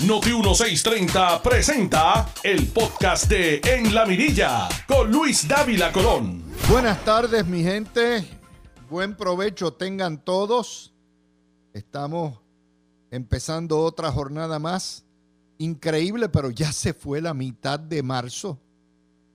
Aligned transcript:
Noti 0.00 0.30
1630 0.30 1.40
presenta 1.40 2.28
el 2.42 2.66
podcast 2.66 3.28
de 3.28 3.60
En 3.64 3.94
la 3.94 4.04
Mirilla 4.04 4.68
con 4.88 5.10
Luis 5.10 5.46
Dávila 5.46 5.92
Colón. 5.92 6.42
Buenas 6.68 7.02
tardes, 7.04 7.46
mi 7.46 7.62
gente. 7.62 8.26
Buen 8.90 9.16
provecho 9.16 9.72
tengan 9.72 10.22
todos. 10.22 10.92
Estamos 11.72 12.40
empezando 13.12 13.78
otra 13.78 14.10
jornada 14.10 14.58
más. 14.58 15.04
Increíble, 15.58 16.28
pero 16.28 16.50
ya 16.50 16.72
se 16.72 16.92
fue 16.92 17.20
la 17.20 17.32
mitad 17.32 17.78
de 17.78 18.02
marzo. 18.02 18.58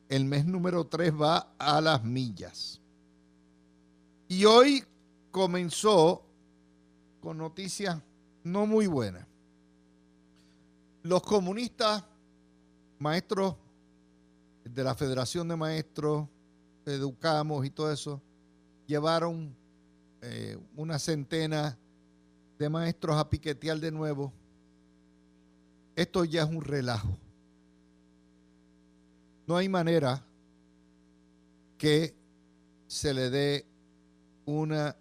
El 0.09 0.25
mes 0.25 0.45
número 0.45 0.85
3 0.85 1.13
va 1.13 1.53
a 1.57 1.79
las 1.79 2.03
millas. 2.03 2.81
Y 4.27 4.43
hoy 4.43 4.83
comenzó 5.31 6.25
con 7.21 7.37
noticias 7.37 7.97
no 8.43 8.65
muy 8.65 8.87
buenas. 8.87 9.28
Los 11.03 11.21
comunistas, 11.23 12.03
maestros 12.97 13.55
de 14.65 14.83
la 14.83 14.95
Federación 14.95 15.47
de 15.47 15.55
Maestros, 15.55 16.27
Educamos 16.85 17.65
y 17.65 17.69
todo 17.69 17.91
eso, 17.91 18.21
llevaron 18.87 19.55
eh, 20.21 20.57
una 20.75 20.97
centena 20.97 21.77
de 22.57 22.69
maestros 22.69 23.15
a 23.15 23.29
piquetear 23.29 23.79
de 23.79 23.91
nuevo. 23.91 24.33
Esto 25.95 26.25
ya 26.25 26.43
es 26.43 26.49
un 26.49 26.61
relajo. 26.61 27.15
No 29.45 29.55
hay 29.55 29.69
manera 29.69 30.25
que 31.77 32.15
se 32.87 33.13
le 33.13 33.29
dé 33.29 33.65
una, 34.45 34.95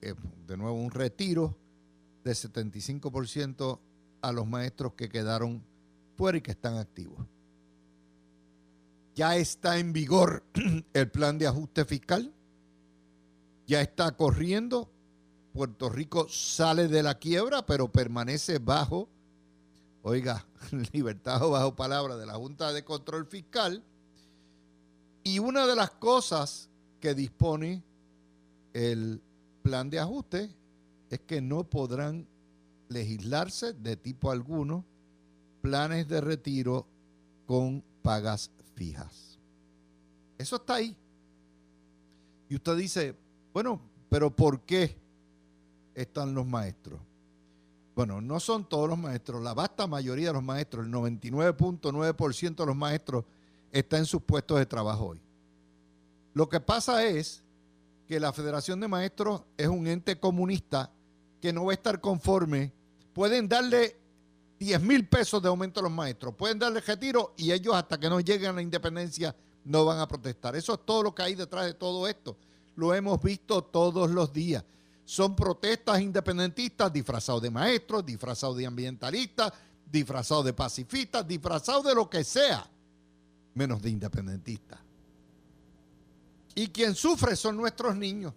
eh, 0.00 0.14
de 0.46 0.56
nuevo, 0.56 0.76
un 0.76 0.90
retiro 0.90 1.56
de 2.24 2.32
75% 2.32 3.78
a 4.22 4.32
los 4.32 4.46
maestros 4.46 4.94
que 4.94 5.08
quedaron 5.08 5.62
fuera 6.16 6.38
y 6.38 6.40
que 6.40 6.52
están 6.52 6.78
activos. 6.78 7.26
Ya 9.14 9.36
está 9.36 9.78
en 9.78 9.92
vigor 9.92 10.44
el 10.94 11.10
plan 11.10 11.38
de 11.38 11.46
ajuste 11.46 11.84
fiscal. 11.84 12.32
Ya 13.66 13.82
está 13.82 14.16
corriendo. 14.16 14.90
Puerto 15.52 15.90
Rico 15.90 16.28
sale 16.30 16.88
de 16.88 17.02
la 17.02 17.18
quiebra, 17.18 17.66
pero 17.66 17.92
permanece 17.92 18.58
bajo, 18.58 19.10
oiga, 20.02 20.46
libertad 20.92 21.42
o 21.42 21.50
bajo 21.50 21.76
palabra 21.76 22.16
de 22.16 22.24
la 22.24 22.34
Junta 22.34 22.72
de 22.72 22.84
Control 22.84 23.26
Fiscal. 23.26 23.84
Y 25.24 25.38
una 25.40 25.66
de 25.66 25.76
las 25.76 25.90
cosas 25.90 26.70
que 27.00 27.14
dispone 27.14 27.84
el 28.72 29.20
plan 29.62 29.90
de 29.90 29.98
ajuste 29.98 30.50
es 31.10 31.20
que 31.20 31.42
no 31.42 31.64
podrán 31.64 32.26
legislarse 32.92 33.72
de 33.72 33.96
tipo 33.96 34.30
alguno 34.30 34.84
planes 35.60 36.08
de 36.08 36.20
retiro 36.20 36.86
con 37.46 37.82
pagas 38.02 38.50
fijas. 38.74 39.38
Eso 40.38 40.56
está 40.56 40.74
ahí. 40.74 40.96
Y 42.48 42.56
usted 42.56 42.76
dice, 42.76 43.16
bueno, 43.52 43.80
pero 44.08 44.34
¿por 44.34 44.60
qué 44.60 44.96
están 45.94 46.34
los 46.34 46.46
maestros? 46.46 47.00
Bueno, 47.94 48.20
no 48.20 48.40
son 48.40 48.68
todos 48.68 48.88
los 48.88 48.98
maestros, 48.98 49.42
la 49.42 49.54
vasta 49.54 49.86
mayoría 49.86 50.28
de 50.28 50.32
los 50.34 50.42
maestros, 50.42 50.86
el 50.86 50.92
99.9% 50.92 52.56
de 52.56 52.66
los 52.66 52.76
maestros 52.76 53.24
está 53.70 53.98
en 53.98 54.06
sus 54.06 54.22
puestos 54.22 54.58
de 54.58 54.66
trabajo 54.66 55.08
hoy. 55.08 55.22
Lo 56.34 56.48
que 56.48 56.60
pasa 56.60 57.04
es 57.04 57.44
que 58.08 58.18
la 58.18 58.32
Federación 58.32 58.80
de 58.80 58.88
Maestros 58.88 59.42
es 59.56 59.68
un 59.68 59.86
ente 59.86 60.18
comunista 60.18 60.90
que 61.40 61.52
no 61.52 61.66
va 61.66 61.72
a 61.72 61.74
estar 61.74 62.00
conforme 62.00 62.72
pueden 63.12 63.48
darle 63.48 63.96
10 64.58 64.80
mil 64.82 65.08
pesos 65.08 65.42
de 65.42 65.48
aumento 65.48 65.80
a 65.80 65.82
los 65.82 65.92
maestros, 65.92 66.34
pueden 66.34 66.58
darle 66.58 66.80
retiro 66.80 67.34
y 67.36 67.52
ellos 67.52 67.74
hasta 67.74 67.98
que 67.98 68.08
no 68.08 68.20
lleguen 68.20 68.50
a 68.50 68.52
la 68.54 68.62
independencia 68.62 69.34
no 69.64 69.84
van 69.84 69.98
a 69.98 70.08
protestar. 70.08 70.56
Eso 70.56 70.74
es 70.74 70.80
todo 70.84 71.02
lo 71.02 71.14
que 71.14 71.22
hay 71.22 71.34
detrás 71.34 71.66
de 71.66 71.74
todo 71.74 72.06
esto. 72.08 72.36
Lo 72.76 72.94
hemos 72.94 73.22
visto 73.22 73.62
todos 73.62 74.10
los 74.10 74.32
días. 74.32 74.64
Son 75.04 75.34
protestas 75.34 76.00
independentistas 76.00 76.92
disfrazados 76.92 77.42
de 77.42 77.50
maestros, 77.50 78.06
disfrazados 78.06 78.56
de 78.56 78.66
ambientalistas, 78.66 79.52
disfrazados 79.90 80.44
de 80.44 80.52
pacifistas, 80.52 81.26
disfrazados 81.26 81.84
de 81.84 81.94
lo 81.94 82.08
que 82.08 82.24
sea, 82.24 82.68
menos 83.54 83.82
de 83.82 83.90
independentistas. 83.90 84.78
Y 86.54 86.68
quien 86.68 86.94
sufre 86.94 87.36
son 87.36 87.56
nuestros 87.56 87.96
niños, 87.96 88.32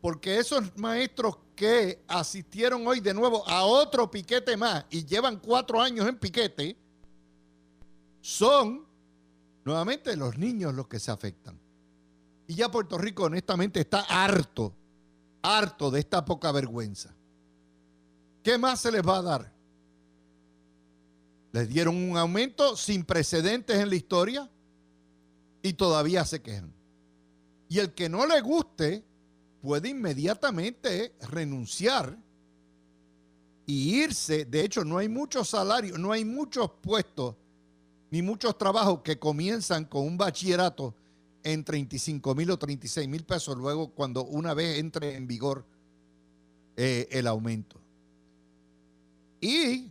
porque 0.00 0.38
esos 0.38 0.76
maestros 0.76 1.36
que 1.54 2.02
asistieron 2.08 2.86
hoy 2.86 3.00
de 3.00 3.12
nuevo 3.12 3.46
a 3.46 3.64
otro 3.64 4.10
piquete 4.10 4.56
más 4.56 4.86
y 4.90 5.04
llevan 5.04 5.38
cuatro 5.38 5.80
años 5.80 6.08
en 6.08 6.18
piquete, 6.18 6.76
son 8.20 8.86
nuevamente 9.64 10.16
los 10.16 10.38
niños 10.38 10.74
los 10.74 10.88
que 10.88 10.98
se 10.98 11.10
afectan. 11.10 11.58
Y 12.46 12.54
ya 12.54 12.70
Puerto 12.70 12.98
Rico 12.98 13.24
honestamente 13.24 13.80
está 13.80 14.00
harto, 14.08 14.74
harto 15.42 15.90
de 15.90 16.00
esta 16.00 16.24
poca 16.24 16.50
vergüenza. 16.50 17.14
¿Qué 18.42 18.56
más 18.56 18.80
se 18.80 18.90
les 18.90 19.02
va 19.02 19.18
a 19.18 19.22
dar? 19.22 19.52
Les 21.52 21.68
dieron 21.68 21.96
un 21.96 22.16
aumento 22.16 22.76
sin 22.76 23.04
precedentes 23.04 23.76
en 23.76 23.90
la 23.90 23.96
historia 23.96 24.50
y 25.62 25.74
todavía 25.74 26.24
se 26.24 26.40
quejan. 26.40 26.72
Y 27.68 27.78
el 27.78 27.92
que 27.92 28.08
no 28.08 28.26
le 28.26 28.40
guste, 28.40 29.04
puede 29.60 29.90
inmediatamente 29.90 31.14
renunciar 31.30 32.16
y 33.66 34.02
irse. 34.02 34.44
De 34.44 34.64
hecho, 34.64 34.84
no 34.84 34.98
hay 34.98 35.08
muchos 35.08 35.48
salarios, 35.50 35.98
no 35.98 36.12
hay 36.12 36.24
muchos 36.24 36.70
puestos 36.80 37.36
ni 38.10 38.22
muchos 38.22 38.58
trabajos 38.58 39.02
que 39.02 39.18
comienzan 39.18 39.84
con 39.84 40.04
un 40.04 40.18
bachillerato 40.18 40.94
en 41.42 41.64
35 41.64 42.34
mil 42.34 42.50
o 42.50 42.58
36 42.58 43.08
mil 43.08 43.24
pesos 43.24 43.56
luego 43.56 43.90
cuando 43.90 44.24
una 44.24 44.52
vez 44.52 44.78
entre 44.78 45.14
en 45.14 45.26
vigor 45.26 45.64
eh, 46.76 47.08
el 47.12 47.26
aumento. 47.26 47.80
Y 49.40 49.90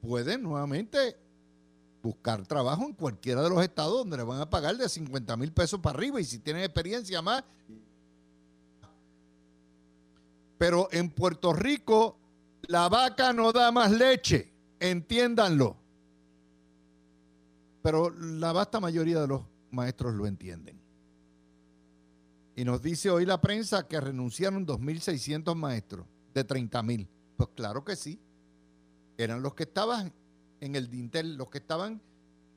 pueden 0.00 0.42
nuevamente 0.42 1.16
buscar 2.02 2.46
trabajo 2.46 2.84
en 2.84 2.94
cualquiera 2.94 3.42
de 3.42 3.50
los 3.50 3.62
estados 3.62 3.98
donde 3.98 4.16
le 4.16 4.22
van 4.22 4.40
a 4.40 4.50
pagar 4.50 4.76
de 4.76 4.88
50 4.88 5.36
mil 5.36 5.52
pesos 5.52 5.80
para 5.80 5.96
arriba 5.96 6.20
y 6.20 6.24
si 6.24 6.38
tienen 6.38 6.64
experiencia 6.64 7.22
más 7.22 7.44
pero 10.62 10.88
en 10.92 11.10
Puerto 11.10 11.52
Rico 11.52 12.20
la 12.68 12.88
vaca 12.88 13.32
no 13.32 13.50
da 13.50 13.72
más 13.72 13.90
leche, 13.90 14.52
entiéndanlo. 14.78 15.76
Pero 17.82 18.10
la 18.10 18.52
vasta 18.52 18.78
mayoría 18.78 19.20
de 19.20 19.26
los 19.26 19.42
maestros 19.72 20.14
lo 20.14 20.24
entienden. 20.24 20.80
Y 22.54 22.64
nos 22.64 22.80
dice 22.80 23.10
hoy 23.10 23.26
la 23.26 23.40
prensa 23.40 23.88
que 23.88 24.00
renunciaron 24.00 24.64
2.600 24.64 25.52
maestros 25.56 26.06
de 26.32 26.46
30.000. 26.46 27.08
Pues 27.36 27.48
claro 27.56 27.84
que 27.84 27.96
sí. 27.96 28.20
Eran 29.18 29.42
los 29.42 29.54
que 29.54 29.64
estaban 29.64 30.14
en 30.60 30.76
el 30.76 30.88
dintel, 30.88 31.34
los 31.34 31.50
que 31.50 31.58
estaban 31.58 32.00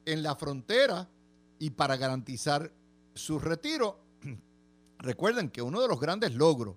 en 0.05 0.21
la 0.21 0.35
frontera 0.35 1.09
y 1.57 1.71
para 1.71 1.97
garantizar 1.97 2.71
su 3.15 3.39
retiro. 3.39 3.97
Recuerden 4.99 5.49
que 5.49 5.63
uno 5.63 5.81
de 5.81 5.87
los 5.87 5.99
grandes 5.99 6.35
logros 6.35 6.75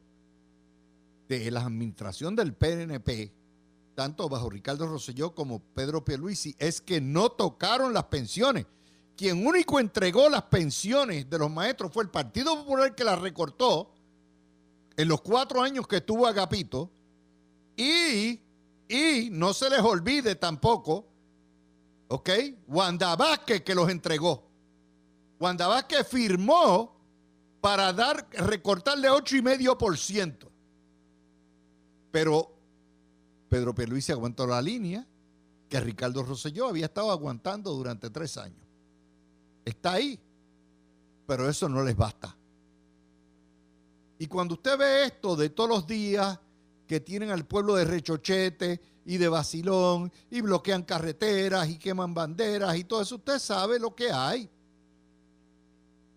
de 1.29 1.51
la 1.51 1.61
administración 1.61 2.35
del 2.35 2.55
PNP, 2.55 3.33
tanto 3.95 4.29
bajo 4.29 4.49
Ricardo 4.49 4.87
Rosselló 4.87 5.35
como 5.35 5.61
Pedro 5.61 6.05
Pierluisi, 6.05 6.57
es 6.59 6.81
que 6.81 7.01
no 7.01 7.29
tocaron 7.31 7.93
las 7.93 8.05
pensiones. 8.05 8.67
Quien 9.17 9.47
único 9.47 9.79
entregó 9.81 10.29
las 10.29 10.45
pensiones 10.45 11.29
de 11.29 11.39
los 11.39 11.51
maestros 11.51 11.93
fue 11.93 12.05
el 12.05 12.11
Partido 12.11 12.57
Popular 12.57 12.95
que 12.95 13.05
las 13.05 13.21
recortó 13.21 13.93
en 14.97 15.09
los 15.09 15.21
cuatro 15.21 15.63
años 15.63 15.87
que 15.87 16.01
tuvo 16.01 16.27
Agapito. 16.27 16.91
Y, 17.77 18.41
y 18.89 19.29
no 19.31 19.53
se 19.53 19.71
les 19.71 19.81
olvide 19.81 20.35
tampoco, 20.35 21.07
¿ok? 22.09 22.31
Wanda 22.67 23.15
Vázquez 23.17 23.63
que 23.63 23.75
los 23.75 23.89
entregó. 23.91 24.49
Wanda 25.39 25.69
Vázquez 25.69 26.07
firmó 26.07 26.97
para 27.61 27.93
dar, 27.93 28.29
recortarle 28.33 29.09
8,5%. 29.09 30.49
Pero 32.11 32.55
Pedro 33.49 33.75
Pierluisi 33.75 34.13
aguantó 34.13 34.47
la 34.47 34.61
línea 34.61 35.07
que 35.69 35.81
Ricardo 35.81 36.23
Rosselló 36.23 36.69
había 36.69 36.87
estado 36.87 37.11
aguantando 37.11 37.73
durante 37.73 38.11
tres 38.11 38.37
años. 38.37 38.67
Está 39.65 39.93
ahí, 39.93 40.19
pero 41.27 41.49
eso 41.49 41.69
no 41.69 41.83
les 41.83 41.97
basta. 41.97 42.35
Y 44.19 44.27
cuando 44.27 44.55
usted 44.55 44.77
ve 44.79 45.05
esto 45.05 45.37
de 45.37 45.51
todos 45.51 45.69
los 45.69 45.87
días 45.87 46.39
que 46.87 47.01
tienen 47.01 47.31
al 47.31 47.45
pueblo 47.45 47.75
de 47.77 47.85
Rechochete 47.85 48.81
y 49.05 49.17
de 49.19 49.29
Basilón 49.29 50.11
y 50.31 50.41
bloquean 50.41 50.83
carreteras 50.83 51.69
y 51.69 51.79
queman 51.79 52.15
banderas 52.15 52.77
y 52.77 52.85
todo 52.85 53.03
eso, 53.03 53.17
usted 53.17 53.39
sabe 53.39 53.79
lo 53.79 53.95
que 53.95 54.11
hay. 54.11 54.51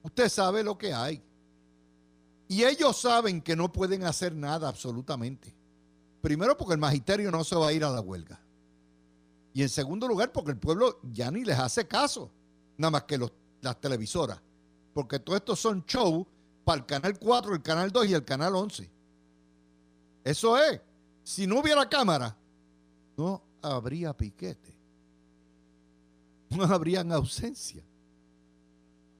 Usted 0.04 0.30
sabe 0.30 0.64
lo 0.64 0.78
que 0.78 0.94
hay. 0.94 1.22
Y 2.48 2.64
ellos 2.64 2.98
saben 3.00 3.42
que 3.42 3.56
no 3.56 3.72
pueden 3.72 4.04
hacer 4.04 4.36
nada 4.36 4.68
absolutamente. 4.68 5.54
Primero 6.22 6.56
porque 6.56 6.74
el 6.74 6.80
magisterio 6.80 7.32
no 7.32 7.44
se 7.44 7.56
va 7.56 7.68
a 7.68 7.74
ir 7.74 7.84
a 7.84 7.90
la 7.90 8.02
huelga. 8.02 8.40
Y 9.54 9.64
en 9.64 9.70
segundo 9.70 10.08
lugar, 10.08 10.32
porque 10.32 10.52
el 10.52 10.58
pueblo 10.58 11.00
ya 11.12 11.30
ni 11.32 11.44
les 11.44 11.60
hace 11.60 11.88
caso, 11.88 12.32
nada 12.78 12.92
más 12.92 13.04
que 13.04 13.20
las 13.62 13.82
televisoras. 13.82 14.40
Porque 14.94 15.20
todo 15.20 15.36
esto 15.36 15.56
son 15.56 15.84
shows 15.86 16.26
para 16.64 16.80
el 16.80 16.86
canal 16.86 17.18
4, 17.18 17.56
el 17.56 17.62
canal 17.62 17.92
2 17.92 18.08
y 18.08 18.14
el 18.14 18.24
canal 18.24 18.56
11. 18.56 18.90
Eso 20.24 20.58
es. 20.58 20.80
Si 21.24 21.48
no 21.48 21.60
hubiera 21.60 21.88
cámara, 21.90 22.36
no 23.18 23.42
habría 23.62 24.16
piquete. 24.16 24.72
No 26.50 26.64
habrían 26.66 27.12
ausencia. 27.12 27.84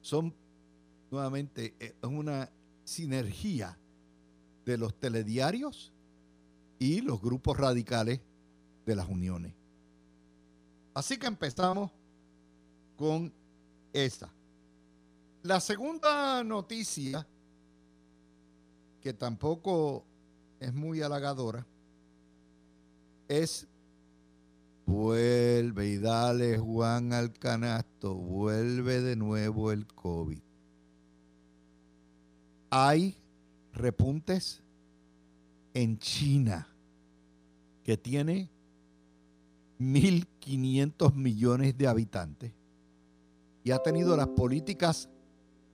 Son 0.02 0.34
nuevamente 1.10 1.74
eh, 1.80 1.94
una 2.02 2.50
sinergia 2.84 3.78
de 4.64 4.76
los 4.76 4.94
telediarios 4.98 5.92
y 6.82 7.00
los 7.00 7.22
grupos 7.22 7.56
radicales 7.56 8.20
de 8.84 8.96
las 8.96 9.08
uniones. 9.08 9.54
Así 10.94 11.16
que 11.16 11.28
empezamos 11.28 11.92
con 12.96 13.32
esta. 13.92 14.28
La 15.44 15.60
segunda 15.60 16.42
noticia, 16.42 17.24
que 19.00 19.12
tampoco 19.14 20.04
es 20.58 20.74
muy 20.74 21.02
halagadora, 21.02 21.64
es 23.28 23.68
vuelve 24.84 25.86
y 25.86 25.98
dale 25.98 26.58
Juan 26.58 27.12
al 27.12 27.32
canasto, 27.32 28.16
vuelve 28.16 29.00
de 29.00 29.14
nuevo 29.14 29.70
el 29.70 29.86
COVID. 29.86 30.42
Hay 32.70 33.16
repuntes 33.72 34.62
en 35.74 35.98
China, 35.98 36.71
que 37.82 37.96
tiene 37.96 38.48
1.500 39.78 41.14
millones 41.14 41.76
de 41.76 41.88
habitantes 41.88 42.52
y 43.64 43.70
ha 43.70 43.78
tenido 43.78 44.16
las 44.16 44.28
políticas 44.28 45.08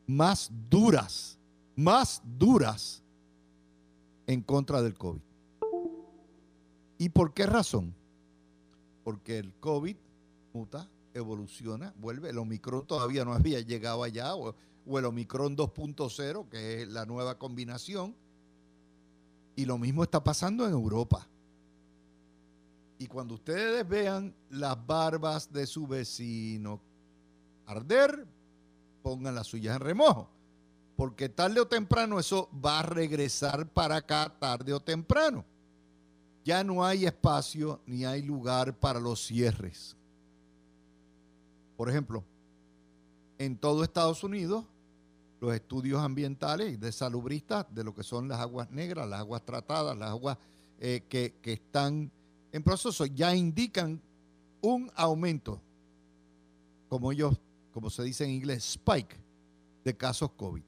más 0.07 0.51
duras, 0.69 1.39
más 1.77 2.23
duras 2.25 3.03
en 4.27 4.43
contra 4.43 4.83
del 4.83 4.95
COVID. 4.95 5.21
¿Y 6.99 7.09
por 7.11 7.33
qué 7.33 7.47
razón? 7.47 7.95
Porque 9.05 9.39
el 9.39 9.55
COVID 9.55 9.97
muta, 10.53 10.89
evoluciona, 11.15 11.95
vuelve. 11.99 12.31
El 12.31 12.39
Omicron 12.39 12.87
todavía 12.87 13.25
no 13.25 13.33
había 13.33 13.61
llegado 13.61 14.03
allá, 14.03 14.35
o, 14.35 14.55
o 14.87 14.99
el 14.99 15.05
Omicron 15.05 15.57
2.0, 15.57 16.49
que 16.49 16.83
es 16.83 16.89
la 16.89 17.07
nueva 17.07 17.39
combinación. 17.39 18.15
Y 19.57 19.65
lo 19.65 19.79
mismo 19.79 20.03
está 20.03 20.23
pasando 20.23 20.67
en 20.67 20.73
Europa. 20.73 21.29
Y 22.99 23.07
cuando 23.07 23.35
ustedes 23.35 23.89
vean 23.89 24.35
las 24.51 24.87
barbas 24.87 25.53
de 25.53 25.67
su 25.67 25.87
vecino 25.87 26.81
arder, 27.67 28.27
pongan 29.03 29.35
las 29.35 29.47
suyas 29.47 29.77
en 29.77 29.83
remojo. 29.83 30.29
Porque 30.97 31.29
tarde 31.29 31.61
o 31.61 31.69
temprano 31.69 32.19
eso 32.19 32.49
va 32.65 32.81
a 32.81 32.83
regresar 32.83 33.69
para 33.69 33.97
acá, 33.97 34.35
tarde 34.41 34.73
o 34.73 34.81
temprano. 34.81 35.45
Ya 36.45 36.65
no 36.65 36.85
hay 36.85 37.07
espacio 37.07 37.81
ni 37.87 38.05
hay 38.05 38.23
lugar 38.23 38.75
para 38.75 38.99
los 38.99 39.25
cierres. 39.25 39.97
Por 41.77 41.89
ejemplo, 41.89 42.25
en 43.39 43.57
todo 43.57 43.85
Estados 43.85 44.25
Unidos, 44.25 44.65
los 45.41 45.55
estudios 45.55 46.01
ambientales 46.03 46.81
de 46.81 46.91
salubristas 46.91 47.67
de 47.73 47.85
lo 47.85 47.95
que 47.95 48.03
son 48.03 48.27
las 48.27 48.41
aguas 48.41 48.69
negras, 48.73 49.09
las 49.09 49.21
aguas 49.21 49.45
tratadas, 49.45 49.97
las 49.97 50.11
aguas 50.11 50.37
eh, 50.81 51.05
que 51.09 51.53
están 51.53 52.11
en 52.59 52.65
proceso 52.65 53.07
ya 53.07 53.35
indican 53.35 54.03
un 54.61 54.91
aumento, 54.97 55.61
como 56.89 57.13
ellos, 57.13 57.41
como 57.73 57.89
se 57.89 58.03
dice 58.03 58.25
en 58.25 58.31
inglés, 58.31 58.65
spike 58.65 59.17
de 59.85 59.97
casos 59.97 60.33
COVID. 60.33 60.63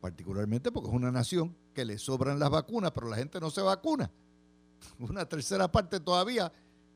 Particularmente 0.00 0.72
porque 0.72 0.88
es 0.88 0.94
una 0.94 1.12
nación 1.12 1.54
que 1.74 1.84
le 1.84 1.98
sobran 1.98 2.38
las 2.38 2.50
vacunas, 2.50 2.92
pero 2.92 3.08
la 3.08 3.16
gente 3.16 3.38
no 3.40 3.50
se 3.50 3.60
vacuna. 3.60 4.10
Una 4.98 5.28
tercera 5.28 5.70
parte 5.70 6.00
todavía 6.00 6.50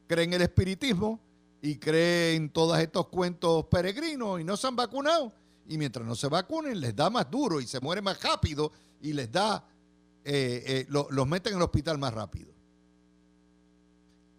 cree 0.07 0.25
en 0.25 0.33
el 0.33 0.43
espiritismo 0.43 1.21
y 1.61 1.77
cree 1.77 2.35
en 2.35 2.49
todos 2.49 2.79
estos 2.79 3.09
cuentos 3.09 3.67
peregrinos 3.67 4.41
y 4.41 4.45
no 4.45 4.57
se 4.57 4.67
han 4.67 4.77
vacunado. 4.77 5.33
Y 5.69 5.77
mientras 5.79 6.07
no 6.07 6.15
se 6.15 6.29
vacunen, 6.29 6.81
les 6.81 6.97
da 6.97 7.11
más 7.11 7.31
duro 7.31 7.61
y 7.61 7.67
se 7.67 7.81
muere 7.81 8.01
más 8.01 8.23
rápido 8.23 8.73
y 9.01 9.13
les 9.13 9.31
da, 9.31 9.65
eh, 10.25 10.65
eh, 10.67 10.87
los 10.89 11.27
meten 11.29 11.53
en 11.53 11.59
el 11.59 11.65
hospital 11.65 11.99
más 11.99 12.15
rápido. 12.15 12.52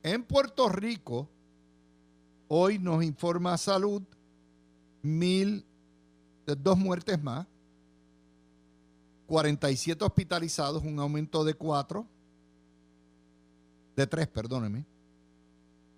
En 0.04 0.22
Puerto 0.26 0.68
Rico, 0.68 1.30
hoy 2.50 2.78
nos 2.78 3.02
informa 3.06 3.58
Salud 3.58 4.04
mil, 5.02 5.66
dos 6.46 6.78
muertes 6.78 7.22
más, 7.24 7.48
47 9.28 10.04
hospitalizados, 10.04 10.84
un 10.84 11.00
aumento 11.00 11.46
de 11.46 11.54
cuatro, 11.54 12.06
de 13.96 14.06
tres, 14.06 14.28
perdóneme, 14.28 14.86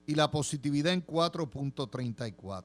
y 0.05 0.13
la 0.13 0.29
positividad 0.29 0.93
en 0.93 1.03
4.34. 1.03 2.63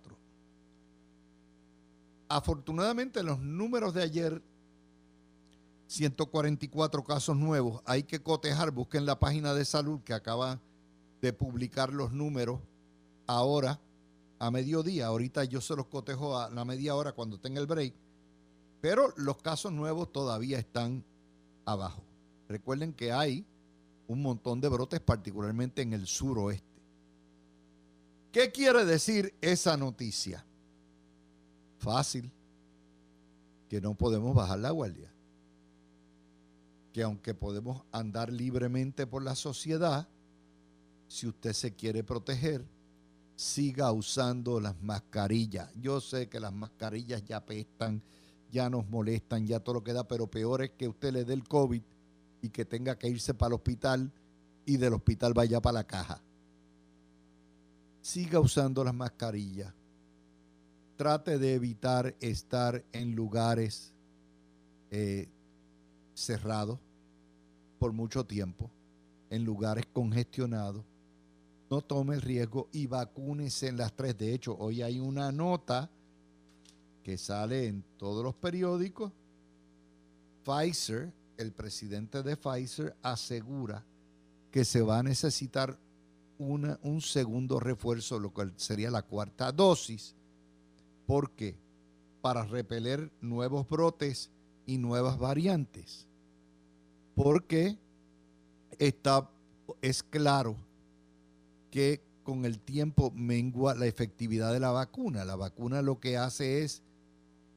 Afortunadamente, 2.29 3.23
los 3.23 3.41
números 3.41 3.95
de 3.95 4.03
ayer, 4.03 4.43
144 5.87 7.03
casos 7.03 7.35
nuevos, 7.35 7.83
hay 7.87 8.03
que 8.03 8.23
cotejar, 8.23 8.71
busquen 8.71 9.07
la 9.07 9.19
página 9.19 9.55
de 9.55 9.65
salud 9.65 10.01
que 10.03 10.13
acaba 10.13 10.61
de 11.21 11.33
publicar 11.33 11.93
los 11.93 12.13
números 12.13 12.61
ahora 13.27 13.81
a 14.39 14.51
mediodía. 14.51 15.07
Ahorita 15.07 15.45
yo 15.45 15.61
se 15.61 15.77
los 15.77 15.87
cotejo 15.87 16.39
a 16.39 16.51
la 16.51 16.65
media 16.65 16.95
hora 16.95 17.13
cuando 17.13 17.39
tenga 17.39 17.61
el 17.61 17.67
break. 17.67 17.95
Pero 18.81 19.13
los 19.17 19.37
casos 19.39 19.73
nuevos 19.73 20.11
todavía 20.11 20.59
están 20.59 21.05
abajo. 21.67 22.03
Recuerden 22.49 22.93
que 22.93 23.13
hay 23.13 23.45
un 24.09 24.23
montón 24.23 24.61
de 24.61 24.69
brotes, 24.69 25.01
particularmente 25.01 25.83
en 25.83 25.93
el 25.93 26.07
suroeste. 26.07 26.67
¿Qué 28.33 28.51
quiere 28.51 28.85
decir 28.85 29.35
esa 29.41 29.77
noticia? 29.77 30.45
Fácil. 31.79 32.31
Que 33.69 33.81
no 33.81 33.95
podemos 33.95 34.35
bajar 34.35 34.59
la 34.59 34.71
guardia. 34.71 35.13
Que 36.93 37.03
aunque 37.05 37.35
podemos 37.35 37.83
andar 37.93 38.33
libremente 38.33 39.07
por 39.07 39.23
la 39.23 39.37
sociedad, 39.37 40.09
si 41.11 41.27
usted 41.27 41.53
se 41.55 41.75
quiere 41.75 42.05
proteger, 42.05 42.65
siga 43.35 43.91
usando 43.91 44.61
las 44.61 44.81
mascarillas. 44.81 45.69
Yo 45.75 46.01
sé 46.01 46.29
que 46.29 46.39
las 46.39 46.53
mascarillas 46.53 47.25
ya 47.25 47.39
apestan, 47.39 48.01
ya 48.53 48.71
nos 48.71 48.89
molestan, 48.89 49.45
ya 49.45 49.59
todo 49.59 49.75
lo 49.75 49.83
que 49.83 49.93
da, 49.93 50.07
pero 50.07 50.31
peor 50.31 50.63
es 50.63 50.71
que 50.71 50.87
usted 50.87 51.13
le 51.13 51.25
dé 51.25 51.35
el 51.35 51.43
COVID 51.49 51.83
y 52.43 52.49
que 52.51 52.65
tenga 52.65 52.97
que 52.97 53.09
irse 53.09 53.35
para 53.35 53.49
el 53.49 53.55
hospital 53.55 54.13
y 54.65 54.77
del 54.77 54.95
hospital 54.95 55.35
vaya 55.35 55.61
para 55.61 55.73
la 55.73 55.85
caja. 55.85 56.23
Siga 58.01 58.39
usando 58.39 58.85
las 58.85 58.95
mascarillas. 58.95 59.75
Trate 60.97 61.39
de 61.39 61.55
evitar 61.55 62.15
estar 62.21 62.85
en 62.93 63.17
lugares 63.17 63.93
eh, 64.93 65.29
cerrados 66.15 66.79
por 67.81 67.93
mucho 67.93 68.25
tiempo, 68.25 68.71
en 69.29 69.45
lugares 69.45 69.87
congestionados 69.93 70.85
no 71.71 71.81
tome 71.83 72.17
el 72.17 72.21
riesgo 72.21 72.69
y 72.73 72.89
vacúnese 72.89 73.69
en 73.69 73.77
las 73.77 73.95
tres. 73.95 74.19
De 74.19 74.35
hecho, 74.35 74.57
hoy 74.59 74.83
hay 74.83 74.99
una 74.99 75.31
nota 75.31 75.89
que 77.05 77.17
sale 77.17 77.69
en 77.69 77.85
todos 77.97 78.25
los 78.25 78.35
periódicos. 78.35 79.13
Pfizer, 80.45 81.13
el 81.37 81.53
presidente 81.53 82.25
de 82.25 82.37
Pfizer, 82.37 82.97
asegura 83.03 83.87
que 84.51 84.65
se 84.65 84.83
va 84.83 84.99
a 84.99 85.03
necesitar 85.05 85.79
un 86.39 87.01
segundo 87.03 87.61
refuerzo, 87.61 88.19
lo 88.19 88.31
cual 88.31 88.53
sería 88.57 88.91
la 88.91 89.03
cuarta 89.03 89.53
dosis. 89.53 90.17
¿Por 91.07 91.31
qué? 91.33 91.57
Para 92.21 92.45
repeler 92.45 93.13
nuevos 93.21 93.69
brotes 93.69 94.31
y 94.67 94.79
nuevas 94.79 95.19
variantes. 95.19 96.09
Porque 97.15 97.79
está, 98.79 99.31
es 99.83 100.03
claro 100.03 100.57
que 101.71 102.03
con 102.23 102.45
el 102.45 102.59
tiempo 102.61 103.11
mengua 103.13 103.75
la 103.75 103.87
efectividad 103.87 104.53
de 104.53 104.61
la 104.61 104.71
vacuna. 104.71 105.25
La 105.25 105.37
vacuna 105.37 105.83
lo 105.83 106.01
que 106.01 106.17
hace 106.17 106.63
es 106.63 106.83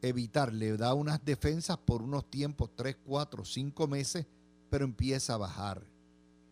evitar, 0.01 0.53
le 0.53 0.75
da 0.77 0.93
unas 0.93 1.23
defensas 1.23 1.77
por 1.77 2.01
unos 2.01 2.29
tiempos, 2.29 2.69
3, 2.75 2.97
4, 3.05 3.45
5 3.45 3.87
meses, 3.87 4.25
pero 4.69 4.85
empieza 4.85 5.35
a 5.35 5.37
bajar 5.37 5.83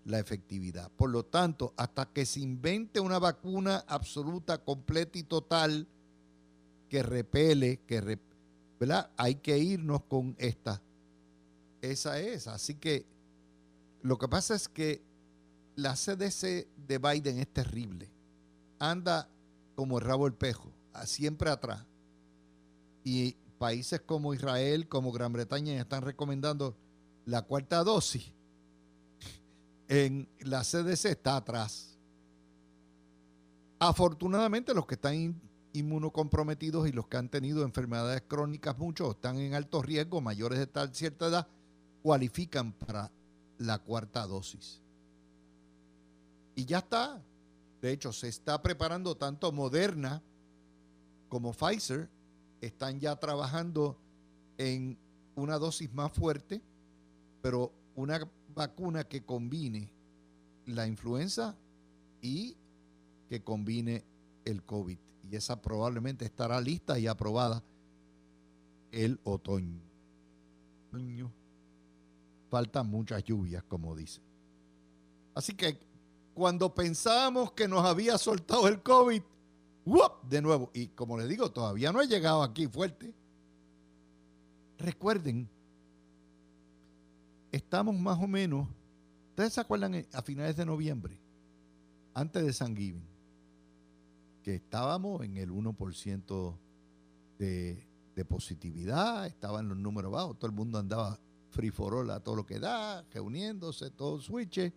la 0.06 0.20
efectividad. 0.20 0.92
Por 0.92 1.10
lo 1.10 1.26
tanto, 1.26 1.74
hasta 1.78 2.06
que 2.06 2.26
se 2.26 2.40
invente 2.40 3.00
una 3.00 3.20
vacuna 3.20 3.84
absoluta, 3.88 4.64
completa 4.64 5.18
y 5.18 5.24
total 5.24 5.88
que 6.90 7.04
repele, 7.04 7.80
que 7.88 8.20
¿verdad? 8.80 9.12
Hay 9.18 9.36
que 9.36 9.58
irnos 9.58 10.04
con 10.04 10.36
esta. 10.40 10.82
Esa 11.82 12.20
es. 12.20 12.48
Así 12.48 12.76
que 12.76 13.06
lo 14.02 14.18
que 14.18 14.28
pasa 14.28 14.56
es 14.56 14.68
que 14.68 15.02
la 15.76 15.94
CDC 15.94 16.68
de 16.76 16.98
Biden 16.98 17.40
es 17.40 17.48
terrible. 17.52 18.12
anda 18.80 19.30
como 19.76 20.00
el 20.00 20.06
rabo 20.06 20.28
el 20.28 20.34
pejo, 20.34 20.72
siempre 21.06 21.50
atrás. 21.50 21.86
Y 23.04 23.34
países 23.58 24.02
como 24.02 24.34
Israel, 24.34 24.88
como 24.88 25.12
Gran 25.12 25.34
Bretaña 25.34 25.80
están 25.80 26.04
recomendando 26.04 26.76
la 27.26 27.44
cuarta 27.44 27.84
dosis. 27.84 28.32
En 29.88 30.28
la 30.40 30.62
CDC 30.62 31.06
está 31.06 31.38
atrás. 31.38 31.98
Afortunadamente 33.80 34.74
los 34.74 34.86
que 34.86 34.96
están 34.96 35.42
inmunocomprometidos 35.74 36.88
y 36.88 36.92
los 36.92 37.08
que 37.08 37.18
han 37.18 37.30
tenido 37.30 37.64
enfermedades 37.64 38.22
crónicas, 38.28 38.78
muchos 38.78 39.16
están 39.16 39.40
en 39.40 39.54
alto 39.54 39.82
riesgo, 39.82 40.22
mayores 40.22 40.60
de 40.60 40.68
tal 40.68 40.94
cierta 40.94 41.28
edad, 41.28 41.48
cualifican 42.04 42.74
para 42.74 43.12
la 43.58 43.80
cuarta 43.80 44.26
dosis. 44.28 44.82
Y 46.62 46.66
ya 46.66 46.78
está. 46.78 47.20
De 47.82 47.92
hecho, 47.92 48.14
se 48.14 48.28
está 48.28 48.62
preparando 48.62 49.18
tanto 49.18 49.52
Moderna 49.52 50.22
como 51.28 51.54
Pfizer, 51.54 52.08
están 52.62 53.00
ya 53.00 53.16
trabajando 53.16 53.98
en 54.60 54.96
una 55.34 55.58
dosis 55.58 55.92
más 55.92 56.12
fuerte, 56.12 56.62
pero 57.42 57.74
una 57.96 58.30
vacuna 58.54 59.06
que 59.06 59.26
combine 59.26 59.92
la 60.68 60.86
influenza 60.86 61.58
y 62.22 62.56
que 63.28 63.42
combine 63.42 64.06
el 64.46 64.62
COVID. 64.62 65.00
Y 65.32 65.36
esa 65.36 65.60
probablemente 65.60 66.26
estará 66.26 66.62
lista 66.62 67.00
y 67.00 67.08
aprobada 67.08 67.64
el 68.92 69.20
otoño. 69.24 69.82
Faltan 72.52 72.86
muchas 72.86 73.24
lluvias, 73.24 73.64
como 73.64 73.96
dice. 73.96 74.22
Así 75.34 75.56
que 75.56 75.90
cuando 76.42 76.74
pensábamos 76.74 77.52
que 77.52 77.68
nos 77.68 77.86
había 77.86 78.18
soltado 78.18 78.68
el 78.68 78.82
COVID, 78.82 79.22
de 80.28 80.42
nuevo, 80.42 80.72
y 80.74 80.88
como 80.88 81.16
les 81.16 81.30
digo, 81.30 81.52
todavía 81.52 81.92
no 81.92 82.00
ha 82.00 82.04
llegado 82.04 82.42
aquí 82.42 82.66
fuerte. 82.66 83.14
Recuerden, 84.80 85.48
estamos 87.52 87.96
más 87.96 88.18
o 88.18 88.26
menos, 88.26 88.68
¿ustedes 89.30 89.54
se 89.54 89.62
acuerdan 89.62 90.04
a 90.12 90.22
finales 90.24 90.56
de 90.56 90.66
noviembre, 90.66 91.22
antes 92.16 92.44
de 92.44 92.54
San 92.54 92.76
Giving, 92.76 93.08
que 94.42 94.56
estábamos 94.56 95.24
en 95.24 95.38
el 95.38 95.52
1% 95.52 96.58
de, 97.38 97.86
positividad, 98.28 99.28
estaban 99.28 99.70
los 99.70 99.78
números 99.78 100.12
bajos, 100.12 100.40
todo 100.40 100.50
el 100.50 100.58
mundo 100.58 100.80
andaba 100.80 101.20
free 101.52 101.70
for 101.70 101.94
all 101.94 102.10
a 102.10 102.20
todo 102.20 102.36
lo 102.36 102.48
que 102.48 102.60
da, 102.60 103.04
reuniéndose, 103.12 103.92
todo 103.92 104.20
switch. 104.20 104.74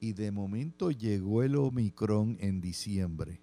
Y 0.00 0.14
de 0.14 0.32
momento 0.32 0.90
llegó 0.90 1.42
el 1.42 1.56
Omicron 1.56 2.38
en 2.40 2.60
diciembre 2.60 3.40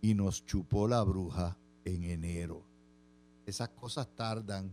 y 0.00 0.14
nos 0.14 0.46
chupó 0.46 0.86
la 0.86 1.02
bruja 1.02 1.58
en 1.84 2.04
enero. 2.04 2.62
Esas 3.44 3.70
cosas 3.70 4.06
tardan 4.14 4.72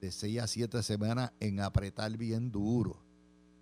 de 0.00 0.12
6 0.12 0.40
a 0.40 0.46
7 0.46 0.82
semanas 0.82 1.32
en 1.40 1.60
apretar 1.60 2.14
bien 2.18 2.52
duro. 2.52 2.98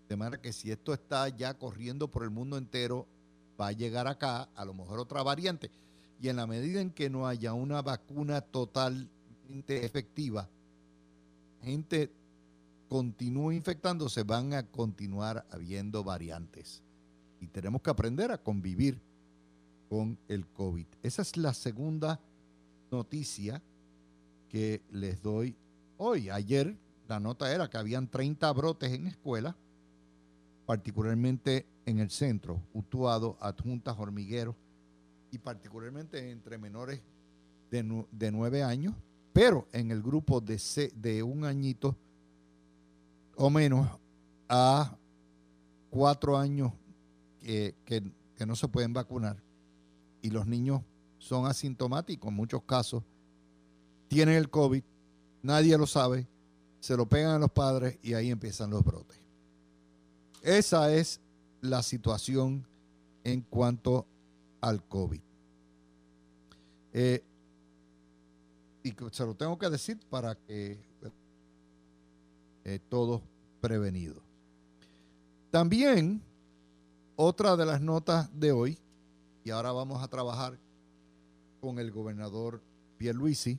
De 0.09 0.17
manera 0.17 0.43
que 0.43 0.53
si 0.53 0.73
esto 0.73 0.93
está 0.93 1.29
ya 1.29 1.55
corriendo 1.55 2.11
por 2.11 2.25
el 2.25 2.31
mundo 2.31 2.59
entero, 2.59 3.07
va 3.61 3.69
a 3.69 3.73
llegar 3.73 4.09
acá, 4.09 4.49
a 4.57 4.65
lo 4.65 4.75
mejor 4.75 4.99
otra 4.99 5.23
variante. 5.23 5.71
Y 6.21 6.29
en 6.29 6.37
la 6.37 6.47
medida 6.47 6.81
en 6.81 6.91
que 6.91 7.09
no 7.09 7.27
haya 7.27 7.53
una 7.53 7.81
vacuna 7.81 8.41
totalmente 8.41 9.85
efectiva, 9.85 10.49
gente 11.63 12.11
continúa 12.93 13.55
infectándose, 13.55 14.23
van 14.23 14.53
a 14.53 14.65
continuar 14.65 15.47
habiendo 15.51 16.05
variantes. 16.05 16.83
Y 17.41 17.47
tenemos 17.47 17.81
que 17.81 17.89
aprender 17.89 18.31
a 18.31 18.37
convivir 18.37 19.01
con 19.89 20.19
el 20.29 20.47
COVID. 20.47 20.85
Esa 21.03 21.23
es 21.23 21.39
la 21.39 21.55
segunda 21.55 22.21
noticia 22.91 23.63
que 24.51 24.83
les 24.91 25.23
doy 25.23 25.57
hoy. 25.97 26.29
Ayer 26.29 26.77
la 27.09 27.19
nota 27.19 27.51
era 27.51 27.71
que 27.71 27.79
habían 27.79 28.09
30 28.09 28.53
brotes 28.53 28.93
en 28.93 29.07
escuelas, 29.07 29.55
particularmente 30.67 31.65
en 31.87 31.99
el 31.99 32.11
centro, 32.11 32.61
Utuado, 32.75 33.39
Adjuntas, 33.41 33.97
Hormigueros, 33.99 34.55
y 35.31 35.39
particularmente 35.39 36.31
entre 36.31 36.59
menores 36.59 37.01
de, 37.71 38.05
de 38.13 38.31
9 38.31 38.63
años, 38.63 38.95
pero 39.33 39.67
en 39.73 39.91
el 39.91 40.03
grupo 40.03 40.43
de, 40.43 40.61
de 40.95 41.23
un 41.23 41.47
añito 41.47 41.97
o 43.37 43.51
menos 43.51 43.89
a 44.49 44.97
cuatro 45.91 46.37
años 46.37 46.73
que, 47.41 47.75
que, 47.85 48.03
no 48.47 48.57
se 48.57 48.67
pueden 48.67 48.93
vacunar 48.93 49.41
y 50.21 50.31
los 50.31 50.49
niños 50.49 50.83
son 51.19 51.47
asintomáticos 51.47 52.29
en 52.29 52.35
muchos 52.35 52.63
casos, 52.65 53.05
tienen 54.09 54.35
el 54.35 54.51
COVID, 54.51 54.83
nadie 55.43 55.79
lo 55.79 55.87
sabe, 55.87 56.27
se 56.81 56.97
lo 56.97 57.07
pegan 57.07 57.37
a 57.37 57.39
los 57.39 57.53
padres 57.53 58.01
y 58.03 58.15
ahí 58.15 58.31
empiezan 58.31 58.71
los 58.71 58.83
brotes. 58.83 59.17
Esa 60.43 60.93
es 60.93 61.21
la 61.61 61.85
situación 61.85 62.67
en 63.23 63.43
cuanto 63.43 64.07
al 64.61 64.83
COVID. 64.85 65.21
Eh, 66.93 67.23
y 68.83 68.95
se 69.13 69.25
lo 69.25 69.35
tengo 69.35 69.57
que 69.57 69.71
decir 69.71 70.01
para 70.11 70.35
que 70.35 70.92
eh, 72.65 72.79
todos 72.89 73.23
prevenidos. 73.61 74.23
También, 75.51 76.23
otra 77.17 77.57
de 77.57 77.67
las 77.67 77.81
notas 77.81 78.29
de 78.39 78.53
hoy, 78.53 78.79
y 79.45 79.51
ahora 79.51 79.73
vamos 79.73 80.03
a 80.03 80.09
trabajar 80.09 80.59
con 81.61 81.79
el 81.79 81.91
gobernador 81.91 82.63
Pierluisi, 82.97 83.59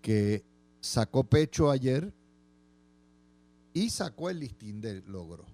que 0.00 0.42
sacó 0.80 1.24
pecho 1.24 1.70
ayer 1.70 2.12
y 3.72 3.90
sacó 3.90 4.30
el 4.30 4.40
listín 4.40 4.80
de 4.80 5.02
logro. 5.02 5.44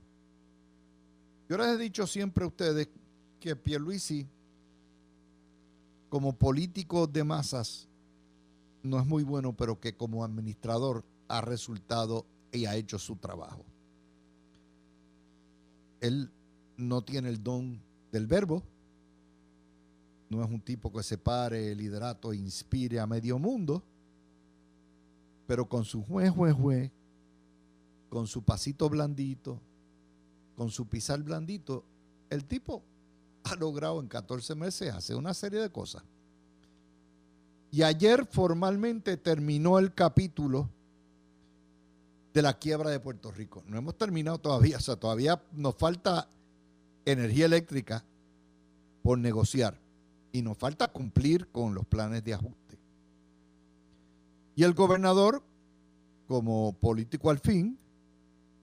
Yo 1.48 1.56
les 1.56 1.68
he 1.68 1.78
dicho 1.78 2.06
siempre 2.06 2.44
a 2.44 2.48
ustedes 2.48 2.88
que 3.40 3.56
Pierluisi, 3.56 4.26
como 6.08 6.34
político 6.34 7.06
de 7.06 7.24
masas, 7.24 7.88
no 8.82 8.98
es 8.98 9.06
muy 9.06 9.22
bueno, 9.22 9.54
pero 9.54 9.78
que 9.78 9.94
como 9.94 10.24
administrador 10.24 11.04
ha 11.28 11.40
resultado 11.40 12.26
y 12.50 12.64
ha 12.64 12.74
hecho 12.74 12.98
su 12.98 13.16
trabajo. 13.16 13.64
Él 16.00 16.30
no 16.76 17.02
tiene 17.02 17.28
el 17.28 17.42
don 17.42 17.80
del 18.10 18.26
verbo, 18.26 18.62
no 20.30 20.42
es 20.44 20.50
un 20.50 20.60
tipo 20.60 20.92
que 20.92 21.02
separe 21.02 21.72
el 21.72 21.78
liderato 21.78 22.32
inspire 22.32 23.00
a 23.00 23.06
medio 23.06 23.38
mundo, 23.38 23.82
pero 25.46 25.68
con 25.68 25.84
su 25.84 26.02
juez, 26.02 26.30
juez, 26.30 26.54
juez, 26.54 26.90
con 28.08 28.26
su 28.26 28.42
pasito 28.42 28.88
blandito, 28.88 29.58
con 30.56 30.70
su 30.70 30.86
pisar 30.86 31.22
blandito, 31.22 31.84
el 32.30 32.44
tipo 32.44 32.82
ha 33.44 33.54
logrado 33.54 34.00
en 34.00 34.08
14 34.08 34.54
meses 34.54 34.92
hacer 34.92 35.16
una 35.16 35.32
serie 35.32 35.60
de 35.60 35.70
cosas. 35.70 36.02
Y 37.70 37.82
ayer 37.82 38.26
formalmente 38.26 39.16
terminó 39.16 39.78
el 39.78 39.92
capítulo 39.94 40.68
de 42.38 42.42
la 42.42 42.56
quiebra 42.56 42.90
de 42.90 43.00
Puerto 43.00 43.32
Rico. 43.32 43.64
No 43.66 43.76
hemos 43.76 43.98
terminado 43.98 44.38
todavía, 44.38 44.76
o 44.76 44.80
sea, 44.80 44.94
todavía 44.94 45.42
nos 45.50 45.74
falta 45.74 46.28
energía 47.04 47.46
eléctrica 47.46 48.04
por 49.02 49.18
negociar 49.18 49.76
y 50.30 50.42
nos 50.42 50.56
falta 50.56 50.86
cumplir 50.86 51.48
con 51.48 51.74
los 51.74 51.84
planes 51.84 52.22
de 52.22 52.34
ajuste. 52.34 52.78
Y 54.54 54.62
el 54.62 54.74
gobernador, 54.74 55.42
como 56.28 56.74
político 56.78 57.30
al 57.30 57.40
fin, 57.40 57.76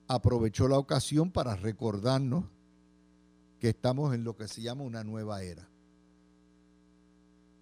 aprovechó 0.07 0.69
la 0.69 0.77
ocasión 0.77 1.29
para 1.29 1.57
recordarnos 1.57 2.45
que 3.59 3.67
estamos 3.67 4.15
en 4.15 4.23
lo 4.23 4.37
que 4.37 4.47
se 4.47 4.61
llama 4.61 4.83
una 4.83 5.03
nueva 5.03 5.43
era. 5.43 5.67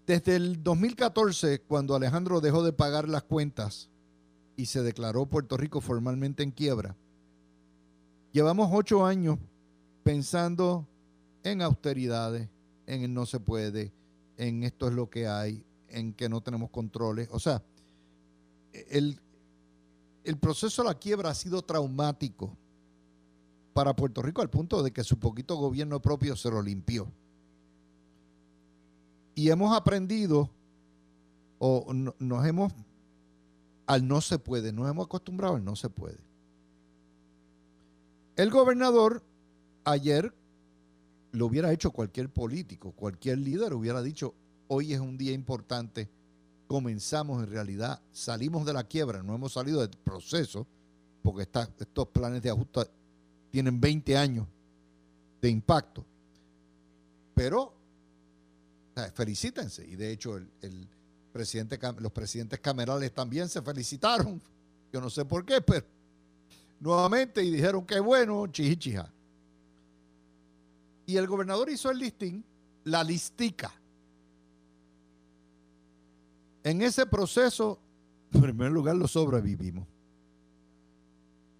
Desde 0.06 0.36
el 0.36 0.62
2014, 0.62 1.62
cuando 1.62 1.96
Alejandro 1.96 2.40
dejó 2.40 2.62
de 2.62 2.72
pagar 2.72 3.10
las 3.10 3.24
cuentas 3.24 3.90
y 4.56 4.66
se 4.68 4.84
declaró 4.84 5.26
Puerto 5.26 5.58
Rico 5.58 5.82
formalmente 5.82 6.44
en 6.44 6.52
quiebra. 6.52 6.96
Llevamos 8.32 8.70
ocho 8.72 9.06
años 9.06 9.38
pensando 10.04 10.88
en 11.44 11.62
austeridades, 11.62 12.50
en 12.88 13.04
el 13.04 13.14
no 13.14 13.26
se 13.26 13.40
puede, 13.40 13.94
en 14.38 14.64
esto 14.64 14.88
es 14.88 14.94
lo 14.94 15.10
que 15.10 15.28
hay, 15.28 15.64
en 15.90 16.14
que 16.14 16.30
no 16.30 16.42
tenemos 16.42 16.70
controles. 16.70 17.30
O 17.32 17.40
sea, 17.40 17.64
el, 18.90 19.20
el 20.24 20.38
proceso 20.38 20.82
de 20.82 20.90
la 20.90 21.00
quiebra 21.00 21.30
ha 21.30 21.36
sido 21.36 21.62
traumático 21.62 22.56
para 23.74 23.96
Puerto 23.96 24.22
Rico 24.22 24.42
al 24.42 24.50
punto 24.50 24.84
de 24.84 24.92
que 24.92 25.04
su 25.04 25.18
poquito 25.18 25.56
gobierno 25.56 26.02
propio 26.02 26.36
se 26.36 26.50
lo 26.50 26.62
limpió. 26.62 27.12
Y 29.36 29.50
hemos 29.50 29.76
aprendido 29.76 30.50
o 31.58 31.92
nos 32.20 32.46
hemos 32.46 32.74
al 33.94 34.08
no 34.08 34.22
se 34.22 34.40
puede. 34.40 34.74
Nos 34.74 34.90
hemos 34.90 35.06
acostumbrado 35.06 35.56
al 35.56 35.64
no 35.64 35.76
se 35.76 35.90
puede. 35.90 36.18
El 38.36 38.50
gobernador 38.50 39.22
ayer 39.84 40.34
lo 41.32 41.46
hubiera 41.46 41.72
hecho 41.72 41.92
cualquier 41.92 42.30
político, 42.30 42.92
cualquier 42.92 43.38
líder 43.38 43.74
hubiera 43.74 44.02
dicho, 44.02 44.34
hoy 44.68 44.94
es 44.94 45.00
un 45.00 45.18
día 45.18 45.34
importante, 45.34 46.10
comenzamos 46.68 47.44
en 47.44 47.52
realidad, 47.52 48.02
salimos 48.12 48.66
de 48.66 48.74
la 48.74 48.84
quiebra, 48.84 49.22
no 49.22 49.36
hemos 49.36 49.54
salido 49.54 49.82
del 49.82 49.90
proceso, 49.90 50.66
porque 51.22 51.44
estos 51.44 52.08
planes 52.08 52.42
de 52.42 52.50
ajuste 52.50 52.82
tienen 53.52 53.80
20 53.80 54.18
años 54.18 54.48
de 55.42 55.50
impacto. 55.50 56.04
Pero 57.36 57.74
felicítense. 59.14 59.88
Y 59.88 59.96
de 59.96 60.12
hecho, 60.12 60.38
el, 60.38 60.88
los 61.34 62.12
presidentes 62.12 62.60
camerales 62.60 63.12
también 63.14 63.50
se 63.50 63.62
felicitaron. 63.62 64.42
Yo 64.92 65.02
no 65.02 65.10
sé 65.10 65.26
por 65.26 65.44
qué, 65.46 65.60
pero 65.62 65.86
nuevamente 66.80 67.44
y 67.44 67.50
dijeron 67.50 67.86
que 67.86 68.00
bueno, 68.00 68.46
chichicha. 68.48 69.12
Y 71.06 71.18
el 71.18 71.28
gobernador 71.28 71.70
hizo 71.70 71.90
el 71.90 71.98
listín, 71.98 72.46
la 72.84 73.04
listica. 73.04 73.74
En 76.64 76.82
ese 76.82 77.06
proceso, 77.06 77.80
en 78.32 78.42
primer 78.42 78.72
lugar, 78.72 78.96
lo 78.96 79.08
sobrevivimos. 79.08 79.88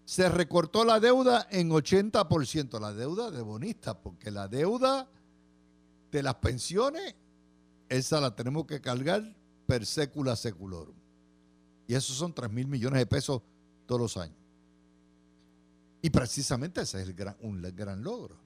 Se 0.06 0.30
recortó 0.30 0.86
la 0.86 1.00
deuda 1.00 1.48
en 1.50 1.70
80%, 1.70 2.80
la 2.80 2.94
deuda 2.94 3.32
de 3.32 3.42
bonistas, 3.42 3.96
porque 3.96 4.32
la 4.32 4.48
deuda 4.48 5.10
de 6.12 6.24
las 6.24 6.36
pensiones, 6.36 7.16
esa 7.90 8.22
la 8.22 8.36
tenemos 8.36 8.66
que 8.66 8.80
cargar 8.80 9.24
per 9.74 9.88
secula 9.88 10.36
seculorum. 10.36 10.94
Y 11.88 11.96
esos 11.96 12.16
son 12.16 12.32
3 12.32 12.52
mil 12.52 12.68
millones 12.68 13.00
de 13.00 13.08
pesos 13.08 13.42
todos 13.88 14.00
los 14.00 14.18
años. 14.18 14.38
Y 16.00 16.12
precisamente 16.12 16.82
ese 16.82 17.02
es 17.02 17.08
el 17.08 17.16
gran, 17.16 17.36
un 17.42 17.60
gran 17.76 18.04
logro. 18.04 18.38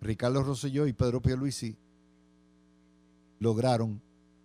Ricardo 0.00 0.44
Rosselló 0.44 0.86
y 0.86 0.92
Pedro 0.92 1.20
Pierluisi 1.20 1.76
lograron 3.40 4.00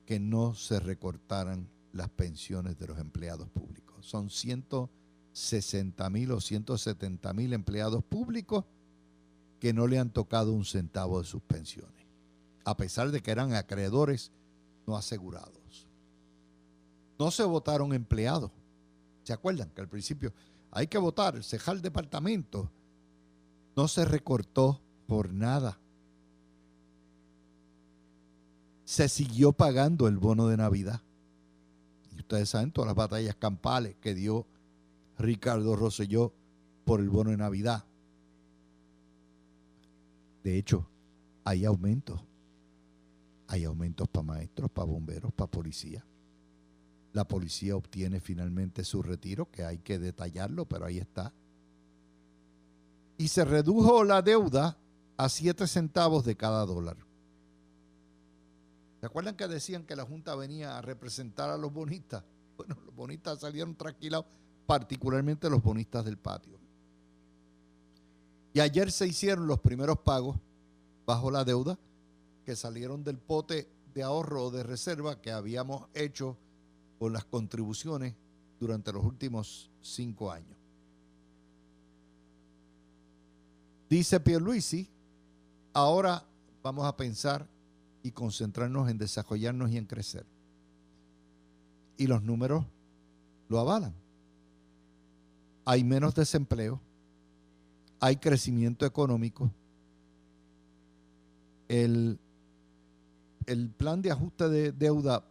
que 0.07 0.19
no 0.19 0.55
se 0.55 0.79
recortaran 0.79 1.69
las 1.91 2.09
pensiones 2.09 2.79
de 2.79 2.87
los 2.87 2.97
empleados 2.97 3.47
públicos. 3.49 4.03
Son 4.03 4.31
160 4.31 6.09
mil 6.09 6.31
o 6.31 6.41
170 6.41 7.31
mil 7.33 7.53
empleados 7.53 8.03
públicos 8.03 8.65
que 9.59 9.71
no 9.71 9.85
le 9.85 9.99
han 9.99 10.09
tocado 10.09 10.51
un 10.51 10.65
centavo 10.65 11.21
de 11.21 11.27
sus 11.27 11.43
pensiones, 11.43 12.02
a 12.65 12.77
pesar 12.77 13.11
de 13.11 13.21
que 13.21 13.31
eran 13.31 13.53
acreedores 13.53 14.31
no 14.85 14.95
asegurados. 14.95 15.87
No 17.19 17.31
se 17.31 17.43
votaron 17.43 17.93
empleados. 17.93 18.51
¿Se 19.23 19.33
acuerdan 19.33 19.69
que 19.69 19.81
al 19.81 19.87
principio 19.87 20.33
hay 20.71 20.87
que 20.87 20.97
votar, 20.97 21.43
cejar 21.43 21.81
departamento? 21.81 22.69
No 23.75 23.87
se 23.87 24.05
recortó 24.05 24.81
por 25.07 25.33
nada 25.33 25.79
se 28.93 29.09
siguió 29.09 29.53
pagando 29.53 30.07
el 30.07 30.17
bono 30.17 30.47
de 30.47 30.57
Navidad. 30.57 31.01
Y 32.15 32.19
ustedes 32.19 32.49
saben 32.49 32.71
todas 32.71 32.87
las 32.87 32.95
batallas 32.95 33.35
campales 33.35 33.95
que 33.99 34.13
dio 34.13 34.45
Ricardo 35.17 35.75
Rosselló 35.75 36.31
por 36.85 36.99
el 36.99 37.09
bono 37.09 37.31
de 37.31 37.37
Navidad. 37.37 37.85
De 40.43 40.57
hecho, 40.57 40.87
hay 41.43 41.65
aumentos. 41.65 42.21
Hay 43.47 43.65
aumentos 43.65 44.07
para 44.07 44.23
maestros, 44.23 44.71
para 44.71 44.85
bomberos, 44.85 45.33
para 45.33 45.51
policía. 45.51 46.05
La 47.13 47.27
policía 47.27 47.75
obtiene 47.75 48.19
finalmente 48.19 48.83
su 48.83 49.03
retiro, 49.03 49.51
que 49.51 49.63
hay 49.63 49.77
que 49.77 49.99
detallarlo, 49.99 50.65
pero 50.65 50.85
ahí 50.85 50.97
está. 50.97 51.31
Y 53.17 53.27
se 53.27 53.45
redujo 53.45 54.03
la 54.03 54.21
deuda 54.21 54.77
a 55.17 55.29
7 55.29 55.67
centavos 55.67 56.25
de 56.25 56.35
cada 56.35 56.65
dólar. 56.65 56.97
¿Se 58.99 59.05
acuerdan 59.05 59.35
que 59.35 59.47
decían 59.47 59.85
que 59.85 59.95
la 59.95 60.05
Junta 60.05 60.33
venía 60.35 60.77
a 60.77 60.81
representar 60.81 61.49
a 61.49 61.57
los 61.57 61.71
bonistas? 61.71 62.23
Bueno, 62.57 62.77
los 62.85 62.95
bonistas 62.95 63.39
salieron 63.39 63.75
tranquilados, 63.75 64.25
particularmente 64.65 65.49
los 65.49 65.61
bonistas 65.61 66.05
del 66.05 66.17
patio. 66.17 66.57
Y 68.53 68.59
ayer 68.59 68.91
se 68.91 69.07
hicieron 69.07 69.47
los 69.47 69.59
primeros 69.59 69.99
pagos 69.99 70.37
bajo 71.05 71.29
la 71.31 71.43
deuda 71.43 71.77
que 72.43 72.55
salieron 72.55 73.03
del 73.03 73.17
pote 73.17 73.69
de 73.93 74.03
ahorro 74.03 74.45
o 74.45 74.51
de 74.51 74.63
reserva 74.63 75.21
que 75.21 75.31
habíamos 75.31 75.87
hecho 75.93 76.37
con 76.99 77.13
las 77.13 77.25
contribuciones 77.25 78.15
durante 78.59 78.91
los 78.91 79.03
últimos 79.03 79.69
cinco 79.81 80.31
años. 80.31 80.57
Dice 83.89 84.19
Pierluisi, 84.19 84.89
ahora 85.73 86.25
vamos 86.63 86.85
a 86.85 86.97
pensar 86.97 87.47
y 88.01 88.11
concentrarnos 88.11 88.89
en 88.89 88.97
desarrollarnos 88.97 89.71
y 89.71 89.77
en 89.77 89.85
crecer. 89.85 90.25
Y 91.97 92.07
los 92.07 92.23
números 92.23 92.65
lo 93.49 93.59
avalan. 93.59 93.93
Hay 95.65 95.83
menos 95.83 96.15
desempleo, 96.15 96.81
hay 97.99 98.17
crecimiento 98.17 98.85
económico. 98.85 99.51
El, 101.67 102.19
el 103.45 103.69
plan 103.69 104.01
de 104.01 104.11
ajuste 104.11 104.49
de 104.49 104.71
deuda 104.71 105.23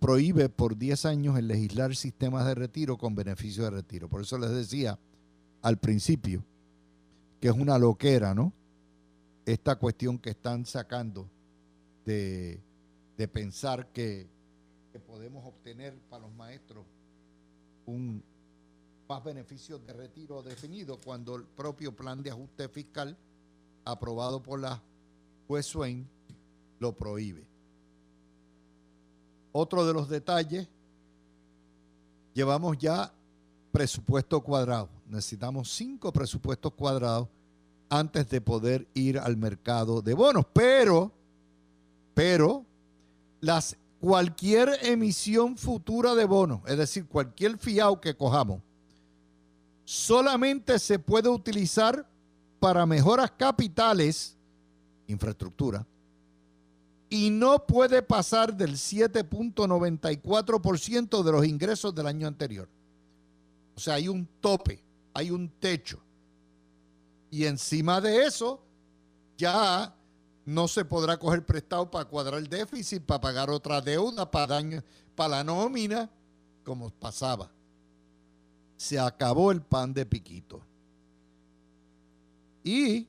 prohíbe 0.00 0.48
por 0.48 0.76
10 0.76 1.06
años 1.06 1.38
el 1.38 1.46
legislar 1.46 1.94
sistemas 1.94 2.44
de 2.46 2.54
retiro 2.54 2.98
con 2.98 3.14
beneficio 3.14 3.64
de 3.64 3.70
retiro. 3.70 4.08
Por 4.08 4.22
eso 4.22 4.36
les 4.36 4.50
decía 4.50 4.98
al 5.62 5.78
principio 5.78 6.44
que 7.40 7.48
es 7.48 7.54
una 7.54 7.78
loquera, 7.78 8.34
¿no? 8.34 8.52
Esta 9.46 9.76
cuestión 9.76 10.18
que 10.18 10.30
están 10.30 10.66
sacando 10.66 11.28
de, 12.04 12.60
pensar 13.32 13.86
que, 13.92 14.26
podemos 15.06 15.44
obtener 15.46 15.94
para 16.10 16.22
los 16.22 16.34
maestros 16.34 16.84
un 17.86 18.22
más 19.08 19.24
beneficio 19.24 19.78
de 19.78 19.92
retiro 19.92 20.42
definido 20.42 20.98
cuando 20.98 21.36
el 21.36 21.44
propio 21.44 21.94
plan 21.94 22.22
de 22.22 22.30
ajuste 22.30 22.68
fiscal 22.68 23.16
aprobado 23.84 24.42
por 24.42 24.60
la 24.60 24.82
juez 25.46 25.66
Swain 25.66 26.08
lo 26.82 26.92
prohíbe. 26.92 27.46
Otro 29.52 29.86
de 29.86 29.94
los 29.94 30.10
detalles, 30.10 30.68
llevamos 32.34 32.76
ya 32.76 33.10
presupuesto 33.72 34.42
cuadrado. 34.42 34.90
Necesitamos 35.08 35.70
cinco 35.72 36.12
presupuestos 36.12 36.74
cuadrados 36.74 37.28
antes 37.88 38.28
de 38.28 38.40
poder 38.40 38.86
ir 38.92 39.18
al 39.18 39.38
mercado 39.38 40.02
de 40.02 40.12
bonos, 40.12 40.44
pero 40.52 41.10
pero 42.14 42.64
las, 43.40 43.76
cualquier 44.00 44.78
emisión 44.82 45.56
futura 45.56 46.14
de 46.14 46.24
bonos, 46.24 46.60
es 46.66 46.76
decir, 46.76 47.06
cualquier 47.06 47.58
fiado 47.58 48.00
que 48.00 48.14
cojamos, 48.14 48.60
solamente 49.84 50.78
se 50.78 50.98
puede 50.98 51.28
utilizar 51.28 52.06
para 52.60 52.86
mejoras 52.86 53.30
capitales, 53.32 54.36
infraestructura, 55.06 55.86
y 57.12 57.28
no 57.28 57.66
puede 57.66 58.00
pasar 58.00 58.56
del 58.56 58.72
7.94% 58.72 61.22
de 61.22 61.32
los 61.32 61.44
ingresos 61.44 61.94
del 61.94 62.06
año 62.06 62.26
anterior. 62.26 62.66
O 63.76 63.80
sea, 63.80 63.96
hay 63.96 64.08
un 64.08 64.26
tope, 64.40 64.82
hay 65.12 65.30
un 65.30 65.50
techo. 65.60 66.00
Y 67.30 67.44
encima 67.44 68.00
de 68.00 68.24
eso, 68.24 68.62
ya 69.36 69.94
no 70.46 70.66
se 70.66 70.86
podrá 70.86 71.18
coger 71.18 71.44
prestado 71.44 71.90
para 71.90 72.06
cuadrar 72.06 72.40
el 72.40 72.48
déficit, 72.48 73.02
para 73.02 73.20
pagar 73.20 73.50
otra 73.50 73.82
deuda, 73.82 74.30
para, 74.30 74.62
para 75.14 75.28
la 75.28 75.44
nómina, 75.44 76.08
como 76.64 76.88
pasaba. 76.88 77.50
Se 78.78 78.98
acabó 78.98 79.52
el 79.52 79.60
pan 79.60 79.92
de 79.92 80.06
piquito. 80.06 80.62
Y 82.64 83.06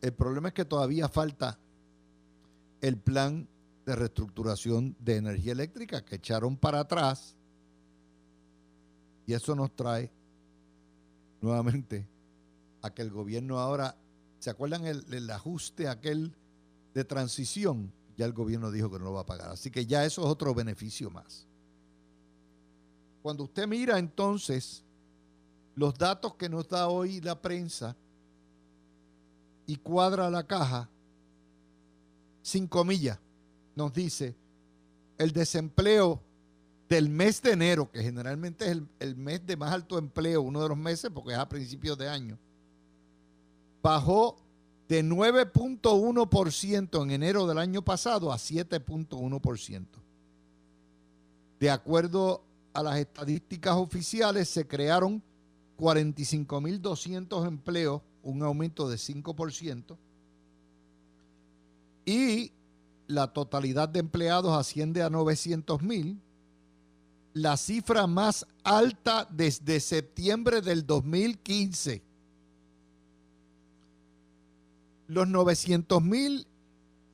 el 0.00 0.12
problema 0.12 0.48
es 0.48 0.54
que 0.54 0.64
todavía 0.64 1.08
falta 1.08 1.56
el 2.80 2.96
plan 2.96 3.48
de 3.84 3.96
reestructuración 3.96 4.96
de 4.98 5.16
energía 5.16 5.52
eléctrica 5.52 6.04
que 6.04 6.16
echaron 6.16 6.56
para 6.56 6.80
atrás. 6.80 7.36
Y 9.26 9.32
eso 9.32 9.54
nos 9.54 9.74
trae 9.74 10.10
nuevamente 11.40 12.06
a 12.82 12.92
que 12.92 13.02
el 13.02 13.10
gobierno 13.10 13.58
ahora 13.58 13.96
¿Se 14.46 14.50
acuerdan 14.50 14.86
el, 14.86 15.30
ajuste 15.30 15.88
aquel 15.88 16.32
de 16.94 17.04
transición? 17.04 17.92
Ya 18.16 18.26
el 18.26 18.32
gobierno 18.32 18.70
dijo 18.70 18.90
que 18.90 18.98
no 19.00 19.06
lo 19.06 19.14
va 19.14 19.22
a 19.22 19.26
pagar. 19.26 19.50
Así 19.50 19.72
que 19.72 19.86
ya 19.86 20.04
eso 20.04 20.22
es 20.22 20.28
otro 20.28 20.54
beneficio 20.54 21.10
más. 21.10 21.46
Cuando 23.22 23.42
usted 23.42 23.66
mira 23.66 23.98
entonces 23.98 24.84
los 25.74 25.94
datos 25.94 26.36
que 26.36 26.48
nos 26.48 26.68
da 26.68 26.86
hoy 26.86 27.20
la 27.20 27.42
prensa 27.42 27.96
y 29.66 29.74
cuadra 29.76 30.30
la 30.30 30.46
caja, 30.46 30.88
sin 32.46 32.68
comillas, 32.68 33.18
nos 33.74 33.92
dice 33.92 34.36
el 35.18 35.32
desempleo 35.32 36.22
del 36.88 37.08
mes 37.08 37.42
de 37.42 37.50
enero, 37.50 37.90
que 37.90 38.04
generalmente 38.04 38.66
es 38.66 38.70
el, 38.70 38.86
el, 39.00 39.16
mes 39.16 39.44
de 39.44 39.56
más 39.56 39.72
alto 39.72 39.98
empleo, 39.98 40.42
uno 40.42 40.62
de 40.62 40.68
los 40.68 40.78
meses, 40.78 41.10
porque 41.12 41.32
es 41.32 41.38
a 41.38 41.48
principios 41.48 41.98
de 41.98 42.08
año, 42.08 42.38
bajó 43.82 44.36
de 44.88 45.02
9.1% 45.02 47.02
en 47.02 47.10
enero 47.10 47.48
del 47.48 47.58
año 47.58 47.82
pasado 47.82 48.32
a 48.32 48.36
7.1%. 48.36 49.86
De 51.58 51.68
acuerdo 51.68 52.44
a 52.72 52.84
las 52.84 52.98
estadísticas 52.98 53.74
oficiales, 53.74 54.48
se 54.48 54.68
crearon 54.68 55.20
45.200 55.80 57.48
empleos, 57.48 58.02
un 58.22 58.44
aumento 58.44 58.88
de 58.88 58.98
5%, 58.98 59.96
y 62.06 62.52
la 63.06 63.26
totalidad 63.34 63.90
de 63.90 64.00
empleados 64.00 64.56
asciende 64.56 65.02
a 65.02 65.10
900.000, 65.10 66.18
la 67.34 67.58
cifra 67.58 68.06
más 68.06 68.46
alta 68.64 69.28
desde 69.30 69.80
septiembre 69.80 70.62
del 70.62 70.86
2015. 70.86 72.02
Los 75.08 75.28
900.000 75.28 76.46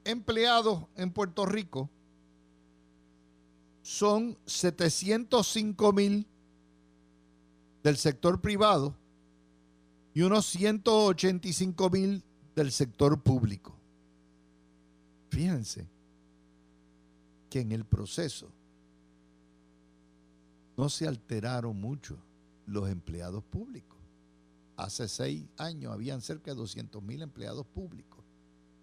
empleados 0.05 0.85
en 0.95 1.11
Puerto 1.11 1.45
Rico 1.47 1.91
son 3.83 4.37
705.000 4.47 6.27
del 7.83 7.97
sector 7.97 8.41
privado 8.41 8.95
y 10.15 10.23
unos 10.23 10.47
185 10.47 11.91
mil 11.91 12.23
del 12.55 12.71
sector 12.71 13.21
público. 13.23 13.82
Fíjense 15.33 15.89
que 17.49 17.61
en 17.61 17.73
el 17.73 17.87
proceso 17.87 18.53
no 20.77 20.91
se 20.91 21.09
alteraron 21.09 21.81
mucho 21.81 22.19
los 22.67 22.91
empleados 22.91 23.43
públicos. 23.43 23.99
Hace 24.77 25.09
seis 25.09 25.47
años 25.57 25.91
habían 25.91 26.21
cerca 26.21 26.51
de 26.51 26.59
200 26.59 27.03
mil 27.03 27.23
empleados 27.23 27.65
públicos 27.67 28.23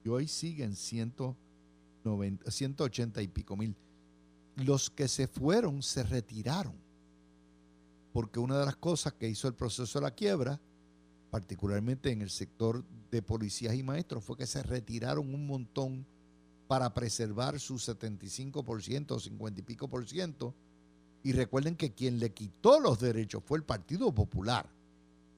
y 0.04 0.10
hoy 0.10 0.28
siguen 0.28 0.76
190, 0.76 2.50
180 2.50 3.22
y 3.22 3.28
pico 3.28 3.56
mil. 3.56 3.76
Los 4.56 4.90
que 4.90 5.08
se 5.08 5.28
fueron 5.28 5.84
se 5.84 6.02
retiraron 6.02 6.74
porque 8.12 8.40
una 8.40 8.58
de 8.58 8.66
las 8.66 8.76
cosas 8.76 9.14
que 9.14 9.30
hizo 9.30 9.48
el 9.48 9.54
proceso 9.54 10.00
de 10.00 10.06
la 10.06 10.16
quiebra, 10.16 10.60
particularmente 11.30 12.12
en 12.12 12.24
el 12.24 12.32
sector 12.32 12.84
de 13.12 13.22
policías 13.22 13.76
y 13.76 13.84
maestros, 13.84 14.24
fue 14.24 14.36
que 14.36 14.48
se 14.48 14.64
retiraron 14.64 15.32
un 15.32 15.46
montón 15.46 16.08
para 16.70 16.94
preservar 16.94 17.60
su 17.60 17.78
75% 17.78 19.12
o 19.14 19.20
50 19.20 19.60
y 19.60 19.64
pico 19.64 19.90
por 19.90 20.08
ciento. 20.08 20.54
Y 21.24 21.32
recuerden 21.32 21.76
que 21.76 21.94
quien 21.94 22.20
le 22.20 22.32
quitó 22.32 22.80
los 22.80 23.00
derechos 23.00 23.44
fue 23.44 23.58
el 23.58 23.64
Partido 23.64 24.14
Popular 24.14 24.70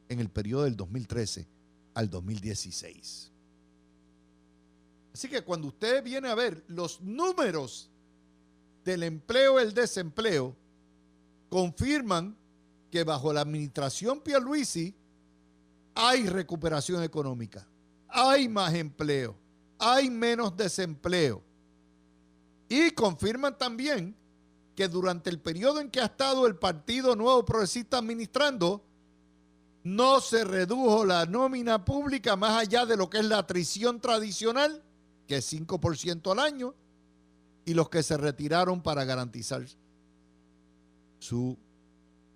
en 0.09 0.19
el 0.19 0.27
periodo 0.29 0.65
del 0.65 0.75
2013 0.75 1.47
al 1.93 2.09
2016. 2.09 3.31
Así 5.13 5.29
que 5.29 5.41
cuando 5.41 5.69
usted 5.69 6.03
viene 6.03 6.27
a 6.27 6.35
ver 6.35 6.65
los 6.67 6.99
números 6.99 7.89
del 8.83 9.03
empleo 9.03 9.57
y 9.57 9.63
el 9.63 9.73
desempleo, 9.73 10.53
confirman 11.47 12.35
que 12.91 13.05
bajo 13.05 13.31
la 13.31 13.39
administración 13.39 14.19
Pierluisi 14.19 14.93
hay 15.95 16.27
recuperación 16.27 17.01
económica, 17.03 17.65
hay 18.09 18.49
más 18.49 18.73
empleo, 18.73 19.40
hay 19.81 20.11
menos 20.11 20.55
desempleo. 20.55 21.41
Y 22.69 22.91
confirman 22.91 23.57
también 23.57 24.15
que 24.75 24.87
durante 24.87 25.29
el 25.29 25.39
periodo 25.39 25.81
en 25.81 25.89
que 25.89 25.99
ha 25.99 26.05
estado 26.05 26.47
el 26.47 26.55
Partido 26.55 27.15
Nuevo 27.15 27.43
Progresista 27.43 27.97
administrando, 27.97 28.83
no 29.83 30.21
se 30.21 30.43
redujo 30.43 31.03
la 31.03 31.25
nómina 31.25 31.83
pública 31.83 32.35
más 32.35 32.57
allá 32.61 32.85
de 32.85 32.95
lo 32.95 33.09
que 33.09 33.17
es 33.17 33.25
la 33.25 33.39
atrición 33.39 33.99
tradicional, 33.99 34.83
que 35.27 35.37
es 35.37 35.51
5% 35.51 36.31
al 36.31 36.39
año, 36.39 36.75
y 37.65 37.73
los 37.73 37.89
que 37.89 38.03
se 38.03 38.15
retiraron 38.17 38.81
para 38.81 39.03
garantizar 39.03 39.65
su 41.19 41.57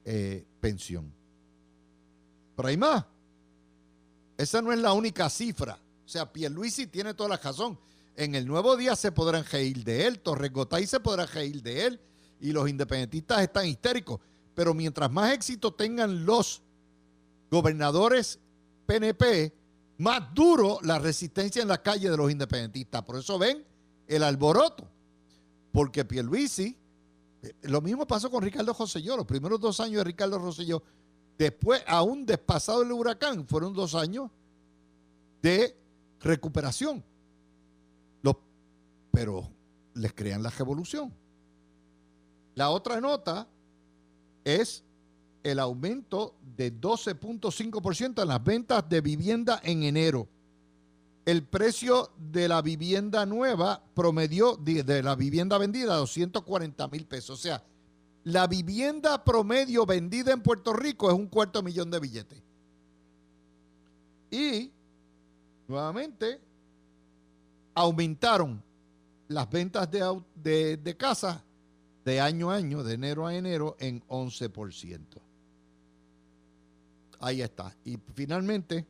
eh, 0.03 0.45
pensión. 0.59 1.13
Pero 2.55 2.67
hay 2.67 2.77
más. 2.77 3.05
Esa 4.37 4.61
no 4.61 4.71
es 4.71 4.79
la 4.79 4.93
única 4.93 5.29
cifra. 5.29 5.79
O 6.05 6.07
sea, 6.07 6.31
Pierluisi 6.31 6.87
tiene 6.87 7.13
toda 7.13 7.29
la 7.29 7.37
razón. 7.37 7.79
En 8.15 8.35
el 8.35 8.45
nuevo 8.47 8.77
día 8.77 8.95
se 8.95 9.11
podrán 9.11 9.43
reír 9.43 9.83
de 9.83 10.05
él, 10.05 10.19
Torres 10.19 10.51
Gotay 10.51 10.87
se 10.87 10.99
podrá 10.99 11.25
reír 11.25 11.61
de 11.61 11.85
él 11.85 11.99
y 12.39 12.51
los 12.51 12.69
independentistas 12.69 13.41
están 13.41 13.67
histéricos. 13.67 14.19
Pero 14.53 14.73
mientras 14.73 15.11
más 15.11 15.33
éxito 15.33 15.73
tengan 15.73 16.25
los 16.25 16.61
gobernadores 17.51 18.39
PNP, 18.85 19.53
más 19.97 20.33
duro 20.33 20.79
la 20.81 20.99
resistencia 20.99 21.61
en 21.61 21.67
la 21.67 21.81
calle 21.81 22.09
de 22.09 22.17
los 22.17 22.31
independentistas. 22.31 23.01
Por 23.03 23.17
eso 23.17 23.37
ven 23.37 23.65
el 24.07 24.23
alboroto. 24.23 24.87
Porque 25.71 26.05
Pierluisi 26.05 26.77
eh, 27.41 27.53
lo 27.63 27.81
mismo 27.81 28.07
pasó 28.07 28.29
con 28.29 28.43
Ricardo 28.43 28.73
Rosselló. 28.77 29.17
Los 29.17 29.25
primeros 29.25 29.59
dos 29.59 29.79
años 29.79 29.97
de 29.97 30.03
Ricardo 30.05 30.39
Rosselló, 30.39 30.83
después, 31.37 31.83
aún 31.87 32.25
despasado 32.25 32.81
el 32.81 32.91
huracán, 32.91 33.47
fueron 33.47 33.73
dos 33.73 33.93
años 33.95 34.31
de 35.41 35.75
recuperación. 36.21 37.03
pero 39.11 39.49
les 39.93 40.11
crean 40.11 40.43
la 40.43 40.49
revolución. 40.49 41.13
La 42.53 42.69
otra 42.69 42.99
nota 42.99 43.47
es 44.43 44.83
el 45.41 45.57
aumento 45.57 46.35
de 46.57 46.73
12.5% 46.73 48.21
en 48.21 48.27
las 48.27 48.43
ventas 48.43 48.89
de 48.89 48.99
vivienda 48.99 49.61
en 49.63 49.83
enero 49.83 50.27
el 51.25 51.43
precio 51.43 52.11
de 52.31 52.47
la 52.47 52.61
vivienda 52.61 53.25
nueva 53.25 53.83
promedió 53.95 54.55
de, 54.55 55.01
la 55.01 55.15
vivienda 55.15 55.57
vendida 55.57 55.95
240 55.95 56.87
mil 56.87 57.05
pesos. 57.05 57.39
O 57.39 57.41
sea, 57.41 57.63
la 58.23 58.47
vivienda 58.47 59.23
promedio 59.23 59.85
vendida 59.85 60.33
en 60.33 60.41
Puerto 60.41 60.71
Rico 60.73 61.09
es 61.09 61.15
un 61.15 61.27
cuarto 61.27 61.63
millón 61.63 61.89
de 61.89 61.99
billetes. 61.99 62.41
Y 64.29 64.71
nuevamente 65.67 66.39
aumentaron 67.73 68.61
las 69.27 69.49
ventas 69.49 69.89
de, 69.89 70.21
de, 70.35 70.77
de 70.77 70.97
casas 70.97 71.41
de 72.05 72.21
año 72.21 72.51
a 72.51 72.55
año, 72.55 72.83
de 72.83 72.93
enero 72.93 73.25
a 73.25 73.35
enero, 73.35 73.75
en 73.79 74.05
11%. 74.07 74.99
Ahí 77.19 77.41
está. 77.41 77.75
Y 77.83 77.97
finalmente, 78.13 78.85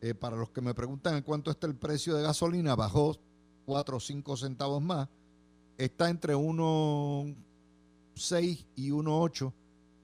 eh, 0.00 0.14
para 0.14 0.36
los 0.36 0.48
que 0.50 0.62
me 0.62 0.72
preguntan 0.72 1.16
en 1.16 1.22
cuánto 1.22 1.50
está 1.50 1.66
el 1.66 1.74
precio 1.74 2.16
de 2.16 2.22
gasolina, 2.22 2.74
bajó 2.74 3.18
4 3.66 3.98
o 3.98 4.00
5 4.00 4.36
centavos 4.38 4.82
más. 4.82 5.10
Está 5.76 6.08
entre 6.08 6.34
1.6 6.34 8.64
y 8.74 8.90
1.8 8.90 9.52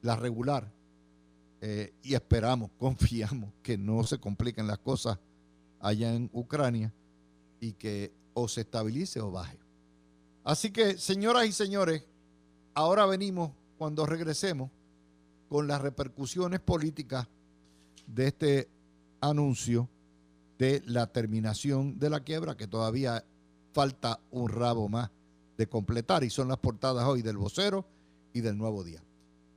la 0.02 0.16
regular. 0.16 0.70
Eh, 1.66 1.94
y 2.02 2.12
esperamos, 2.12 2.70
confiamos 2.78 3.50
que 3.62 3.78
no 3.78 4.04
se 4.04 4.18
compliquen 4.18 4.66
las 4.66 4.78
cosas 4.78 5.18
allá 5.80 6.14
en 6.14 6.28
Ucrania 6.34 6.92
y 7.58 7.72
que 7.72 8.12
o 8.34 8.48
se 8.48 8.62
estabilice 8.62 9.20
o 9.20 9.30
baje. 9.30 9.58
Así 10.44 10.70
que, 10.70 10.98
señoras 10.98 11.46
y 11.46 11.52
señores, 11.52 12.04
ahora 12.74 13.06
venimos 13.06 13.50
cuando 13.78 14.04
regresemos 14.04 14.70
con 15.48 15.66
las 15.66 15.80
repercusiones 15.80 16.60
políticas 16.60 17.28
de 18.06 18.26
este 18.26 18.68
anuncio 19.22 19.88
de 20.58 20.82
la 20.84 21.06
terminación 21.06 21.98
de 21.98 22.10
la 22.10 22.20
quiebra, 22.20 22.58
que 22.58 22.66
todavía 22.66 23.24
falta 23.72 24.20
un 24.30 24.50
rabo 24.50 24.90
más 24.90 25.10
de 25.56 25.66
completar 25.66 26.24
y 26.24 26.30
son 26.30 26.48
las 26.48 26.58
portadas 26.58 27.06
hoy 27.06 27.22
del 27.22 27.38
vocero 27.38 27.86
y 28.34 28.42
del 28.42 28.58
nuevo 28.58 28.84
día. 28.84 29.03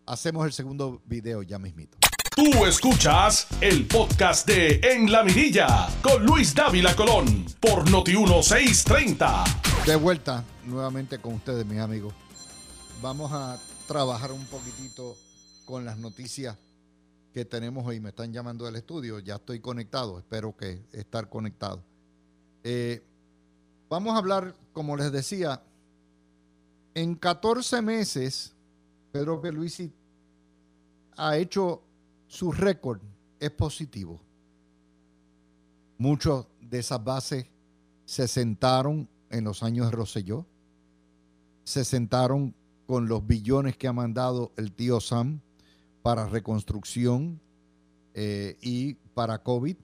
Hacemos 0.08 0.46
el 0.46 0.54
segundo 0.54 1.02
video 1.06 1.44
ya 1.44 1.60
mismito. 1.60 1.98
Tú 2.34 2.66
escuchas 2.66 3.46
el 3.60 3.86
podcast 3.88 4.48
de 4.48 4.80
En 4.82 5.12
la 5.12 5.22
Mirilla 5.22 5.90
con 6.02 6.26
Luis 6.26 6.56
Dávila 6.56 6.96
Colón 6.96 7.46
por 7.60 7.92
Noti 7.92 8.16
1630. 8.16 9.44
De 9.86 9.98
vuelta 9.98 10.46
nuevamente 10.66 11.20
con 11.20 11.34
ustedes, 11.34 11.66
mis 11.66 11.80
amigos. 11.80 12.14
Vamos 13.02 13.34
a 13.34 13.60
trabajar 13.86 14.32
un 14.32 14.46
poquitito 14.46 15.18
con 15.66 15.84
las 15.84 15.98
noticias 15.98 16.58
que 17.34 17.44
tenemos 17.44 17.86
hoy. 17.86 18.00
Me 18.00 18.10
están 18.10 18.32
llamando 18.32 18.64
del 18.64 18.78
estudio, 18.78 19.20
ya 19.20 19.36
estoy 19.36 19.60
conectado, 19.60 20.20
espero 20.20 20.56
que 20.56 20.86
estar 20.94 21.28
conectado. 21.28 21.84
Eh, 22.64 23.04
vamos 23.90 24.16
a 24.16 24.20
hablar, 24.20 24.56
como 24.72 24.96
les 24.96 25.12
decía, 25.12 25.62
en 26.94 27.16
14 27.16 27.82
meses, 27.82 28.54
Pedro 29.12 29.42
Pierluisi 29.42 29.92
ha 31.18 31.38
hecho 31.38 31.82
su 32.28 32.52
récord, 32.52 33.02
es 33.40 33.52
positivo. 33.52 34.20
Muchos 35.98 36.48
de 36.62 36.80
esas 36.80 37.04
bases 37.04 37.46
se 38.06 38.28
sentaron 38.28 39.10
en 39.30 39.44
los 39.44 39.64
años 39.64 39.88
de 39.88 39.98
Roselló, 39.98 40.46
se 41.64 41.84
sentaron 41.84 42.54
con 42.86 43.08
los 43.08 43.26
billones 43.26 43.76
que 43.78 43.88
ha 43.88 43.94
mandado 43.94 44.52
el 44.56 44.72
tío 44.72 45.00
Sam, 45.00 45.42
para 46.08 46.26
reconstrucción 46.26 47.42
eh, 48.14 48.58
y 48.62 48.94
para 49.14 49.44
COVID. 49.44 49.76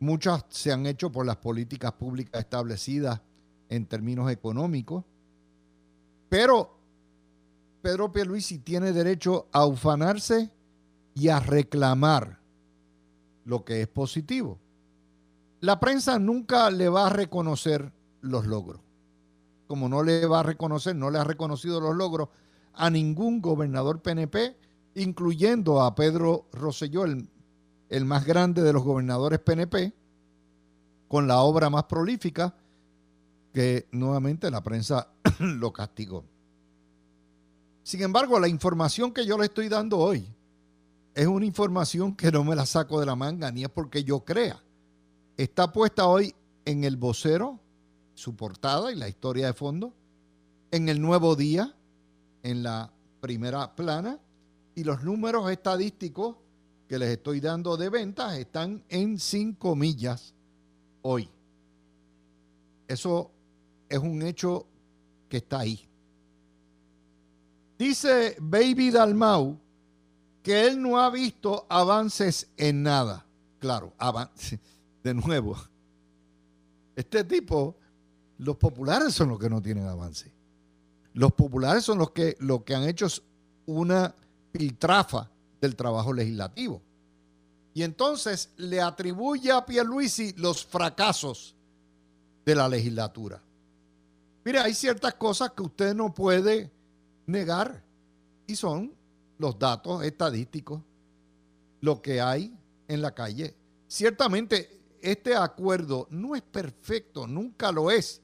Muchas 0.00 0.44
se 0.50 0.70
han 0.70 0.84
hecho 0.84 1.10
por 1.10 1.24
las 1.24 1.38
políticas 1.38 1.92
públicas 1.92 2.38
establecidas 2.38 3.22
en 3.70 3.86
términos 3.86 4.30
económicos, 4.30 5.04
pero 6.28 6.77
Pedro 7.82 8.12
Pierluisi 8.12 8.58
tiene 8.58 8.92
derecho 8.92 9.48
a 9.52 9.64
ufanarse 9.66 10.50
y 11.14 11.28
a 11.28 11.40
reclamar 11.40 12.40
lo 13.44 13.64
que 13.64 13.80
es 13.82 13.88
positivo. 13.88 14.58
La 15.60 15.80
prensa 15.80 16.18
nunca 16.18 16.70
le 16.70 16.88
va 16.88 17.06
a 17.06 17.10
reconocer 17.10 17.92
los 18.20 18.46
logros. 18.46 18.80
Como 19.66 19.88
no 19.88 20.02
le 20.02 20.26
va 20.26 20.40
a 20.40 20.44
reconocer, 20.44 20.94
no 20.96 21.10
le 21.10 21.18
ha 21.18 21.24
reconocido 21.24 21.80
los 21.80 21.96
logros 21.96 22.28
a 22.74 22.90
ningún 22.90 23.40
gobernador 23.40 24.00
PNP, 24.00 24.56
incluyendo 24.94 25.82
a 25.82 25.94
Pedro 25.94 26.46
Rosselló, 26.52 27.04
el, 27.04 27.28
el 27.88 28.04
más 28.04 28.24
grande 28.24 28.62
de 28.62 28.72
los 28.72 28.82
gobernadores 28.82 29.40
PNP, 29.40 29.92
con 31.08 31.26
la 31.26 31.40
obra 31.40 31.70
más 31.70 31.84
prolífica, 31.84 32.54
que 33.52 33.88
nuevamente 33.92 34.50
la 34.50 34.62
prensa 34.62 35.08
lo 35.38 35.72
castigó. 35.72 36.24
Sin 37.88 38.02
embargo, 38.02 38.38
la 38.38 38.48
información 38.48 39.14
que 39.14 39.24
yo 39.24 39.38
le 39.38 39.46
estoy 39.46 39.70
dando 39.70 39.96
hoy 39.96 40.28
es 41.14 41.26
una 41.26 41.46
información 41.46 42.14
que 42.14 42.30
no 42.30 42.44
me 42.44 42.54
la 42.54 42.66
saco 42.66 43.00
de 43.00 43.06
la 43.06 43.16
manga, 43.16 43.50
ni 43.50 43.64
es 43.64 43.70
porque 43.70 44.04
yo 44.04 44.26
crea. 44.26 44.62
Está 45.38 45.72
puesta 45.72 46.06
hoy 46.06 46.34
en 46.66 46.84
el 46.84 46.98
vocero, 46.98 47.58
su 48.12 48.36
portada 48.36 48.92
y 48.92 48.94
la 48.94 49.08
historia 49.08 49.46
de 49.46 49.54
fondo, 49.54 49.94
en 50.70 50.90
el 50.90 51.00
nuevo 51.00 51.34
día, 51.34 51.74
en 52.42 52.62
la 52.62 52.92
primera 53.22 53.74
plana, 53.74 54.20
y 54.74 54.84
los 54.84 55.02
números 55.02 55.50
estadísticos 55.50 56.36
que 56.88 56.98
les 56.98 57.08
estoy 57.08 57.40
dando 57.40 57.78
de 57.78 57.88
ventas 57.88 58.36
están 58.36 58.84
en 58.90 59.18
cinco 59.18 59.74
millas 59.74 60.34
hoy. 61.00 61.30
Eso 62.86 63.30
es 63.88 63.98
un 63.98 64.20
hecho 64.20 64.66
que 65.30 65.38
está 65.38 65.60
ahí. 65.60 65.87
Dice 67.78 68.36
Baby 68.40 68.90
Dalmau 68.90 69.58
que 70.42 70.66
él 70.66 70.80
no 70.80 70.98
ha 70.98 71.10
visto 71.10 71.66
avances 71.68 72.48
en 72.56 72.82
nada. 72.82 73.24
Claro, 73.58 73.92
de 75.04 75.14
nuevo. 75.14 75.56
Este 76.96 77.22
tipo, 77.22 77.76
los 78.38 78.56
populares 78.56 79.14
son 79.14 79.28
los 79.28 79.38
que 79.38 79.48
no 79.48 79.62
tienen 79.62 79.86
avance. 79.86 80.32
Los 81.14 81.32
populares 81.32 81.84
son 81.84 81.98
los 81.98 82.10
que 82.10 82.36
lo 82.40 82.64
que 82.64 82.74
han 82.74 82.88
hecho 82.88 83.06
una 83.66 84.14
piltrafa 84.50 85.30
del 85.60 85.76
trabajo 85.76 86.12
legislativo. 86.12 86.82
Y 87.74 87.82
entonces 87.82 88.50
le 88.56 88.80
atribuye 88.80 89.52
a 89.52 89.64
Pierluisi 89.64 90.32
los 90.36 90.64
fracasos 90.64 91.54
de 92.44 92.54
la 92.54 92.68
legislatura. 92.68 93.40
Mire, 94.44 94.60
hay 94.60 94.74
ciertas 94.74 95.14
cosas 95.14 95.52
que 95.52 95.62
usted 95.62 95.94
no 95.94 96.12
puede 96.12 96.70
negar 97.28 97.84
y 98.46 98.56
son 98.56 98.92
los 99.38 99.58
datos 99.58 100.02
estadísticos, 100.02 100.82
lo 101.80 102.02
que 102.02 102.20
hay 102.20 102.58
en 102.88 103.02
la 103.02 103.14
calle. 103.14 103.54
Ciertamente 103.86 104.80
este 105.00 105.36
acuerdo 105.36 106.08
no 106.10 106.34
es 106.34 106.42
perfecto, 106.42 107.26
nunca 107.26 107.70
lo 107.70 107.90
es. 107.90 108.20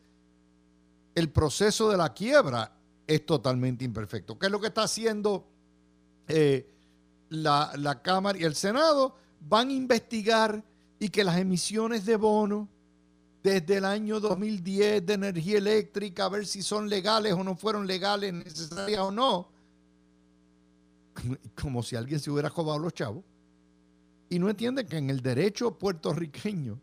El 1.14 1.31
proceso 1.31 1.88
de 1.90 1.97
la 1.97 2.12
quiebra 2.12 2.73
es 3.07 3.25
totalmente 3.25 3.85
imperfecto. 3.85 4.38
¿Qué 4.38 4.47
es 4.47 4.53
lo 4.53 4.61
que 4.61 4.69
está 4.69 4.83
haciendo 4.83 5.47
eh, 6.27 6.69
la, 7.29 7.73
la 7.77 8.03
Cámara 8.03 8.38
y 8.38 8.43
el 8.43 8.55
Senado? 8.55 9.17
Van 9.40 9.69
a 9.69 9.73
investigar 9.73 10.64
y 10.99 11.11
que 11.11 11.23
las 11.23 11.37
emisiones 11.37 12.07
de 12.07 12.17
bono 12.17 12.69
desde 13.44 13.76
el 13.76 13.85
año 13.85 14.20
2010 14.20 15.04
de 15.04 15.12
energía 15.12 15.59
eléctrica, 15.59 16.24
a 16.24 16.28
ver 16.30 16.46
si 16.46 16.62
son 16.62 16.88
legales 16.88 17.35
o 17.35 17.44
no 17.44 17.54
fueron 17.54 17.87
legales, 17.87 18.33
necesarias 18.33 19.00
o 19.00 19.11
no. 19.11 19.50
Como 21.61 21.83
si 21.83 21.94
alguien 21.94 22.18
se 22.18 22.30
hubiera 22.30 22.48
robado 22.48 22.78
los 22.78 22.94
chavos. 22.94 23.22
Y 24.30 24.38
no 24.38 24.48
entienden 24.48 24.87
que 24.87 24.96
en 24.96 25.11
el 25.11 25.20
derecho 25.20 25.76
puertorriqueño, 25.76 26.80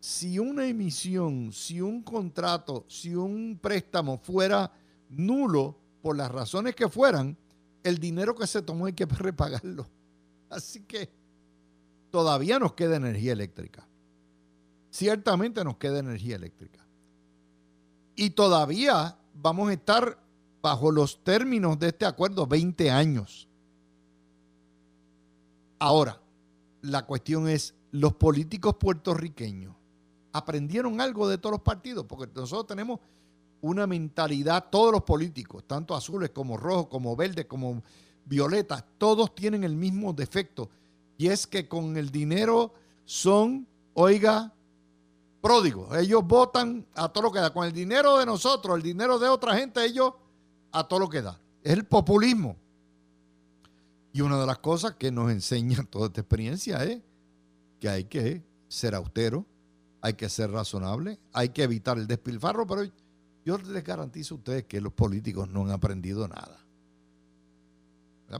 si 0.00 0.38
una 0.38 0.66
emisión, 0.66 1.52
si 1.52 1.82
un 1.82 2.02
contrato, 2.02 2.86
si 2.88 3.14
un 3.14 3.58
préstamo 3.60 4.16
fuera 4.16 4.72
nulo 5.10 5.76
por 6.00 6.16
las 6.16 6.32
razones 6.32 6.74
que 6.74 6.88
fueran, 6.88 7.36
el 7.84 7.98
dinero 7.98 8.34
que 8.34 8.46
se 8.46 8.62
tomó 8.62 8.86
hay 8.86 8.94
que 8.94 9.04
repagarlo. 9.04 9.86
Así 10.48 10.80
que 10.84 11.10
todavía 12.10 12.58
nos 12.58 12.72
queda 12.72 12.96
energía 12.96 13.34
eléctrica 13.34 13.86
ciertamente 15.02 15.64
nos 15.64 15.78
queda 15.78 15.98
energía 15.98 16.36
eléctrica. 16.36 16.78
Y 18.14 18.30
todavía 18.30 19.18
vamos 19.34 19.68
a 19.68 19.72
estar 19.72 20.16
bajo 20.62 20.92
los 20.92 21.24
términos 21.24 21.76
de 21.80 21.88
este 21.88 22.06
acuerdo 22.06 22.46
20 22.46 22.88
años. 22.88 23.48
Ahora, 25.80 26.20
la 26.82 27.04
cuestión 27.04 27.48
es, 27.48 27.74
los 27.90 28.14
políticos 28.14 28.76
puertorriqueños 28.78 29.74
aprendieron 30.32 31.00
algo 31.00 31.28
de 31.28 31.36
todos 31.36 31.54
los 31.54 31.62
partidos, 31.62 32.06
porque 32.06 32.32
nosotros 32.32 32.68
tenemos 32.68 33.00
una 33.60 33.88
mentalidad, 33.88 34.66
todos 34.70 34.92
los 34.92 35.02
políticos, 35.02 35.64
tanto 35.66 35.96
azules 35.96 36.30
como 36.30 36.56
rojos, 36.56 36.86
como 36.86 37.16
verdes, 37.16 37.46
como 37.46 37.82
violetas, 38.24 38.84
todos 38.98 39.34
tienen 39.34 39.64
el 39.64 39.74
mismo 39.74 40.12
defecto, 40.12 40.70
y 41.18 41.26
es 41.26 41.48
que 41.48 41.66
con 41.66 41.96
el 41.96 42.10
dinero 42.12 42.72
son, 43.04 43.66
oiga, 43.94 44.54
pródigos. 45.42 45.94
Ellos 45.98 46.24
votan 46.24 46.86
a 46.94 47.08
todo 47.08 47.24
lo 47.24 47.32
que 47.32 47.40
da. 47.40 47.52
Con 47.52 47.66
el 47.66 47.72
dinero 47.72 48.16
de 48.16 48.24
nosotros, 48.24 48.76
el 48.76 48.82
dinero 48.82 49.18
de 49.18 49.28
otra 49.28 49.54
gente, 49.56 49.84
ellos 49.84 50.14
a 50.70 50.84
todo 50.84 51.00
lo 51.00 51.08
que 51.10 51.20
da. 51.20 51.38
Es 51.62 51.72
el 51.72 51.84
populismo. 51.84 52.56
Y 54.12 54.20
una 54.20 54.40
de 54.40 54.46
las 54.46 54.58
cosas 54.58 54.94
que 54.94 55.10
nos 55.10 55.30
enseña 55.32 55.84
toda 55.84 56.06
esta 56.06 56.20
experiencia 56.20 56.82
es 56.84 57.02
que 57.80 57.88
hay 57.88 58.04
que 58.04 58.42
ser 58.68 58.94
austero, 58.94 59.44
hay 60.00 60.14
que 60.14 60.28
ser 60.28 60.50
razonable, 60.50 61.18
hay 61.32 61.50
que 61.50 61.64
evitar 61.64 61.98
el 61.98 62.06
despilfarro, 62.06 62.66
pero 62.66 62.84
yo 63.44 63.58
les 63.58 63.84
garantizo 63.84 64.34
a 64.34 64.38
ustedes 64.38 64.64
que 64.64 64.80
los 64.80 64.92
políticos 64.92 65.48
no 65.48 65.62
han 65.62 65.72
aprendido 65.72 66.26
nada. 66.28 66.58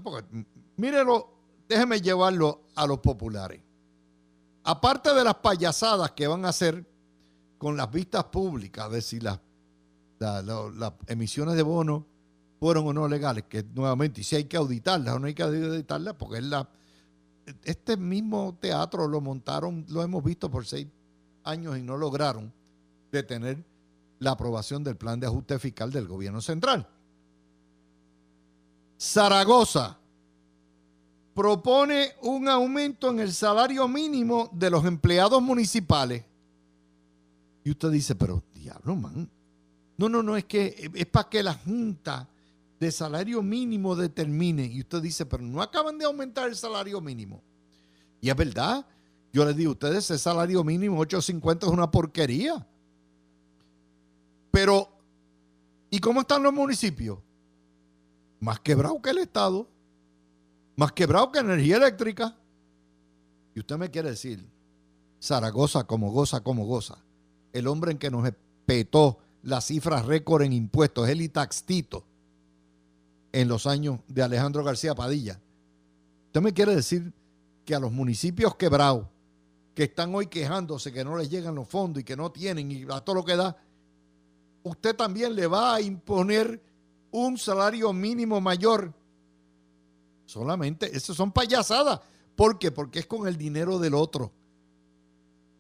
Porque, 0.03 0.47
mírelo, 0.77 1.29
déjeme 1.69 2.01
llevarlo 2.01 2.63
a 2.75 2.87
los 2.87 2.99
populares. 3.01 3.61
Aparte 4.65 5.13
de 5.13 5.25
las 5.25 5.35
payasadas 5.35 6.13
que 6.13 6.27
van 6.27 6.45
a 6.45 6.49
hacer 6.49 6.87
con 7.63 7.77
las 7.77 7.93
vistas 7.93 8.25
públicas, 8.25 8.91
ver 8.91 9.03
si 9.03 9.21
las, 9.21 9.39
emisiones 11.07 11.55
de 11.55 11.63
bonos 11.63 12.03
fueron 12.59 12.89
o 12.89 12.93
no 12.93 13.07
legales, 13.07 13.45
que 13.49 13.63
nuevamente, 13.63 14.25
si 14.25 14.35
hay 14.35 14.47
que 14.47 14.57
auditarlas 14.57 15.15
o 15.15 15.21
no 15.21 15.29
hay 15.29 15.35
que 15.35 15.45
auditarlas, 15.45 16.15
porque 16.15 16.39
es 16.39 16.45
la, 16.45 16.69
este 17.63 17.97
mismo 17.97 18.59
teatro 18.61 19.07
lo 19.07 19.21
montaron, 19.21 19.87
lo 19.91 20.03
hemos 20.03 20.25
visto 20.25 20.51
por 20.51 20.67
seis 20.67 20.89
años 21.45 21.79
y 21.79 21.83
no 21.83 21.97
lograron 21.97 22.53
detener 23.13 23.65
la 24.19 24.33
aprobación 24.33 24.83
del 24.83 24.97
plan 24.97 25.21
de 25.21 25.29
ajuste 25.29 25.57
fiscal 25.61 25.93
del 25.93 26.09
gobierno 26.09 26.41
central. 26.41 26.85
Zaragoza 28.99 29.99
propone 31.33 32.15
un 32.23 32.49
aumento 32.49 33.11
en 33.11 33.21
el 33.21 33.33
salario 33.33 33.87
mínimo 33.87 34.51
de 34.53 34.69
los 34.69 34.85
empleados 34.85 35.41
municipales 35.41 36.25
y 37.65 37.71
usted 37.71 37.91
dice, 37.91 38.15
pero 38.15 38.43
diablo, 38.55 38.97
man. 38.97 39.31
No, 39.97 40.09
no, 40.09 40.23
no, 40.23 40.37
es 40.37 40.45
que 40.45 40.91
es 40.95 41.07
para 41.07 41.29
que 41.29 41.43
la 41.43 41.55
Junta 41.55 42.29
de 42.81 42.91
Salario 42.91 43.43
Mínimo 43.43 43.95
determine. 43.95 44.65
Y 44.67 44.81
usted 44.81 45.01
dice, 45.01 45.27
pero 45.27 45.43
no 45.43 45.63
acaban 45.63 45.99
de 45.99 46.05
aumentar 46.05 46.49
el 46.49 46.57
salario 46.57 47.01
mínimo. 47.01 47.41
Y 48.21 48.29
es 48.29 48.37
verdad. 48.37 48.85
Yo 49.33 49.45
les 49.45 49.57
digo 49.57 49.71
a 49.71 49.73
ustedes, 49.73 49.99
ese 49.99 50.19
salario 50.19 50.63
mínimo 50.65 51.01
8.50 51.03 51.63
es 51.63 51.69
una 51.69 51.91
porquería. 51.91 52.67
Pero, 54.51 54.91
¿y 55.89 55.99
cómo 56.01 56.21
están 56.21 56.43
los 56.43 56.53
municipios? 56.53 57.19
Más 58.41 58.61
quebrado 58.61 59.01
que 59.01 59.11
el 59.11 59.19
Estado. 59.19 59.69
Más 60.77 60.93
quebrado 60.93 61.31
que 61.33 61.39
energía 61.39 61.77
eléctrica. 61.77 62.37
Y 63.55 63.61
usted 63.61 63.77
me 63.79 63.91
quiere 63.91 64.11
decir, 64.11 64.45
Zaragoza 65.21 65.85
como 65.85 66.11
goza, 66.11 66.43
como 66.43 66.67
goza 66.67 66.99
el 67.53 67.67
hombre 67.67 67.93
en 67.93 67.99
que 67.99 68.11
nos 68.11 68.29
petó 68.67 69.19
las 69.43 69.67
cifras 69.67 70.07
récord 70.07 70.43
en 70.43 70.53
impuestos, 70.53 71.09
el 71.09 71.21
Itaxtito, 71.21 72.05
en 73.33 73.49
los 73.49 73.67
años 73.67 74.01
de 74.09 74.23
Alejandro 74.23 74.63
García 74.63 74.95
Padilla. 74.95 75.41
Usted 76.27 76.41
me 76.41 76.53
quiere 76.53 76.75
decir 76.75 77.13
que 77.65 77.75
a 77.75 77.81
los 77.81 77.93
municipios 77.93 78.55
quebrados, 78.57 79.07
que 79.75 79.85
están 79.85 80.15
hoy 80.15 80.27
quejándose 80.27 80.93
que 80.93 81.05
no 81.05 81.17
les 81.17 81.31
llegan 81.31 81.55
los 81.55 81.67
fondos 81.67 82.03
y 82.03 82.05
que 82.05 82.17
no 82.17 82.31
tienen 82.31 82.71
y 82.71 82.85
a 82.91 83.01
todo 83.01 83.17
lo 83.17 83.25
que 83.25 83.37
da, 83.37 83.57
usted 84.63 84.95
también 84.95 85.35
le 85.35 85.47
va 85.47 85.75
a 85.75 85.81
imponer 85.81 86.61
un 87.11 87.39
salario 87.39 87.93
mínimo 87.93 88.41
mayor. 88.41 88.93
Solamente, 90.27 90.95
eso 90.95 91.15
son 91.15 91.33
payasadas. 91.33 92.01
¿Por 92.37 92.59
qué? 92.59 92.71
Porque 92.71 93.01
es 93.01 93.07
con 93.07 93.27
el 93.27 93.37
dinero 93.37 93.79
del 93.79 93.95
otro. 93.95 94.33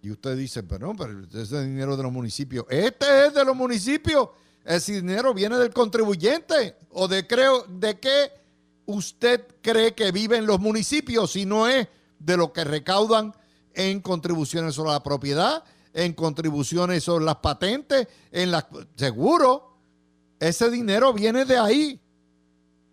Y 0.03 0.11
usted 0.11 0.37
dice, 0.37 0.65
pero 0.65 0.88
no, 0.88 0.97
pero 0.97 1.23
ese 1.33 1.65
dinero 1.65 1.97
de 1.97 2.03
los 2.03 2.12
municipios. 2.12 2.67
Este 2.69 3.27
es 3.27 3.35
de 3.35 3.45
los 3.45 3.55
municipios. 3.55 4.31
Ese 4.65 4.95
dinero 4.95 5.33
viene 5.33 5.57
del 5.57 5.73
contribuyente. 5.73 6.77
¿O 6.91 7.07
de, 7.07 7.25
creo, 7.25 7.65
de 7.69 8.01
qué 8.01 8.33
usted 8.87 9.47
cree 9.62 9.95
que 9.95 10.11
viven 10.11 10.45
los 10.45 10.59
municipios 10.59 11.31
si 11.31 11.47
no 11.47 11.69
es 11.69 11.87
de 12.19 12.37
lo 12.37 12.53
que 12.53 12.65
recaudan 12.65 13.33
en 13.75 14.01
contribuciones 14.01 14.75
sobre 14.75 14.91
la 14.91 15.05
propiedad, 15.05 15.62
en 15.95 16.15
contribuciones 16.15 17.05
sobre 17.05 17.25
las 17.25 17.37
patentes, 17.37 18.09
en 18.33 18.51
las... 18.51 18.67
Seguro, 18.97 19.77
ese 20.41 20.69
dinero 20.69 21.12
viene 21.12 21.45
de 21.45 21.59
ahí, 21.59 22.01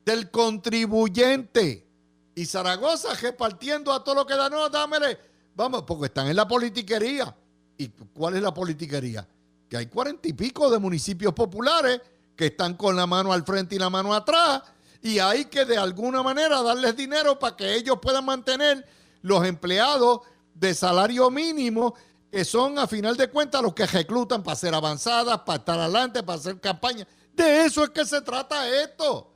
del 0.06 0.30
contribuyente. 0.30 1.88
Y 2.36 2.46
Zaragoza 2.46 3.16
repartiendo 3.16 3.92
a 3.92 4.04
todo 4.04 4.14
lo 4.14 4.28
que 4.28 4.36
da, 4.36 4.48
no, 4.48 4.70
dámele 4.70 5.29
Vamos, 5.60 5.84
porque 5.84 6.06
están 6.06 6.28
en 6.28 6.38
la 6.38 6.48
politiquería. 6.48 7.36
¿Y 7.78 7.90
cuál 7.90 8.38
es 8.38 8.42
la 8.42 8.54
politiquería? 8.54 9.28
Que 9.70 9.76
hay 9.76 9.88
cuarenta 9.88 10.30
y 10.30 10.32
pico 10.32 10.70
de 10.70 10.80
municipios 10.80 11.34
populares 11.34 12.00
que 12.34 12.46
están 12.46 12.76
con 12.76 12.96
la 12.96 13.06
mano 13.06 13.34
al 13.34 13.44
frente 13.44 13.76
y 13.76 13.78
la 13.78 13.90
mano 13.90 14.14
atrás 14.14 14.64
y 15.02 15.20
hay 15.20 15.46
que 15.46 15.66
de 15.66 15.78
alguna 15.78 16.24
manera 16.24 16.62
darles 16.62 16.96
dinero 16.96 17.38
para 17.38 17.58
que 17.58 17.76
ellos 17.76 18.00
puedan 18.02 18.24
mantener 18.24 18.88
los 19.22 19.46
empleados 19.46 20.22
de 20.54 20.74
salario 20.74 21.30
mínimo 21.30 21.94
que 22.32 22.46
son 22.46 22.80
a 22.80 22.88
final 22.88 23.18
de 23.18 23.30
cuentas 23.30 23.62
los 23.62 23.74
que 23.74 23.86
reclutan 23.86 24.42
para 24.42 24.56
ser 24.56 24.74
avanzadas, 24.74 25.40
para 25.40 25.60
estar 25.60 25.78
adelante, 25.78 26.24
para 26.24 26.40
hacer 26.40 26.58
campaña. 26.62 27.06
De 27.34 27.66
eso 27.66 27.84
es 27.84 27.90
que 27.90 28.06
se 28.06 28.22
trata 28.22 28.66
esto. 28.82 29.30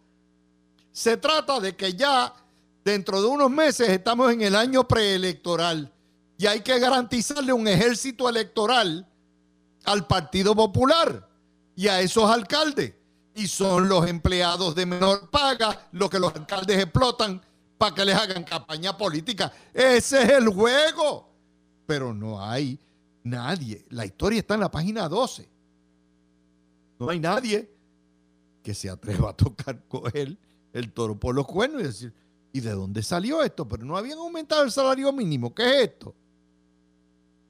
Se 0.90 1.18
trata 1.18 1.60
de 1.60 1.76
que 1.76 1.92
ya 1.92 2.34
dentro 2.86 3.22
de 3.22 3.28
unos 3.28 3.52
meses 3.52 3.90
estamos 3.90 4.32
en 4.32 4.42
el 4.42 4.56
año 4.56 4.88
preelectoral 4.88 5.93
y 6.44 6.46
hay 6.46 6.60
que 6.60 6.78
garantizarle 6.78 7.54
un 7.54 7.66
ejército 7.70 8.28
electoral 8.28 9.08
al 9.86 10.06
Partido 10.08 10.54
Popular 10.54 11.26
y 11.74 11.88
a 11.88 12.02
esos 12.02 12.30
alcaldes. 12.30 12.94
Y 13.34 13.48
son 13.48 13.88
los 13.88 14.06
empleados 14.10 14.76
de 14.76 14.86
menor 14.86 15.30
paga 15.30 15.88
los 15.94 16.10
que 16.10 16.20
los 16.20 16.36
alcaldes 16.36 16.84
explotan 16.84 17.42
para 17.78 17.96
que 17.96 18.04
les 18.04 18.16
hagan 18.16 18.44
campaña 18.44 18.98
política. 18.98 19.54
Ese 19.74 20.22
es 20.22 20.30
el 20.32 20.50
juego. 20.50 21.30
Pero 21.86 22.14
no 22.14 22.44
hay 22.44 22.78
nadie. 23.24 23.86
La 23.92 24.06
historia 24.06 24.40
está 24.40 24.56
en 24.56 24.60
la 24.60 24.72
página 24.72 25.08
12. 25.08 25.50
No 27.00 27.10
hay 27.10 27.22
nadie 27.22 27.72
que 28.62 28.74
se 28.74 28.90
atreva 28.90 29.30
a 29.30 29.34
tocar 29.34 29.82
con 29.88 30.12
él 30.14 30.38
el 30.74 30.92
toro 30.92 31.18
por 31.18 31.34
los 31.34 31.48
cuernos 31.48 31.80
y 31.80 31.86
decir, 31.86 32.14
¿y 32.52 32.60
de 32.60 32.72
dónde 32.72 33.02
salió 33.02 33.42
esto? 33.42 33.66
Pero 33.66 33.86
no 33.86 33.96
habían 33.96 34.18
aumentado 34.18 34.64
el 34.64 34.74
salario 34.74 35.14
mínimo. 35.14 35.56
¿Qué 35.56 35.64
es 35.64 35.84
esto? 35.84 36.14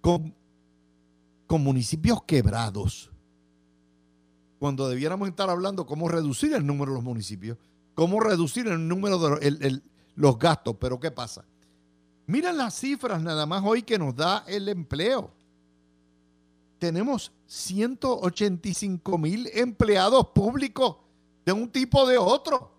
Con, 0.04 0.36
municipios 1.50 2.24
quebrados. 2.24 3.12
Cuando 4.60 4.90
debiéramos 4.90 5.30
estar 5.30 5.50
hablando 5.50 5.86
cómo 5.86 6.10
reducir 6.10 6.54
el 6.54 6.66
número 6.66 6.92
de 6.92 6.96
los 6.96 7.04
municipios, 7.04 7.58
cómo 7.94 8.20
reducir 8.20 8.68
el 8.68 8.88
número 8.88 9.20
de 9.20 9.82
los 10.16 10.40
gastos. 10.40 10.76
Pero 10.80 11.00
¿qué 11.00 11.12
pasa? 11.12 11.46
Miren 12.26 12.58
las 12.58 12.74
cifras 12.74 13.22
nada 13.22 13.46
más 13.46 13.64
hoy 13.64 13.84
que 13.84 14.00
nos 14.00 14.16
da 14.16 14.44
el 14.48 14.68
empleo. 14.68 15.32
Tenemos 16.80 17.32
185 17.46 19.18
mil 19.18 19.48
empleados 19.54 20.28
públicos 20.30 20.98
de 21.46 21.52
un 21.52 21.70
tipo 21.70 22.00
o 22.00 22.08
de 22.08 22.18
otro. 22.18 22.72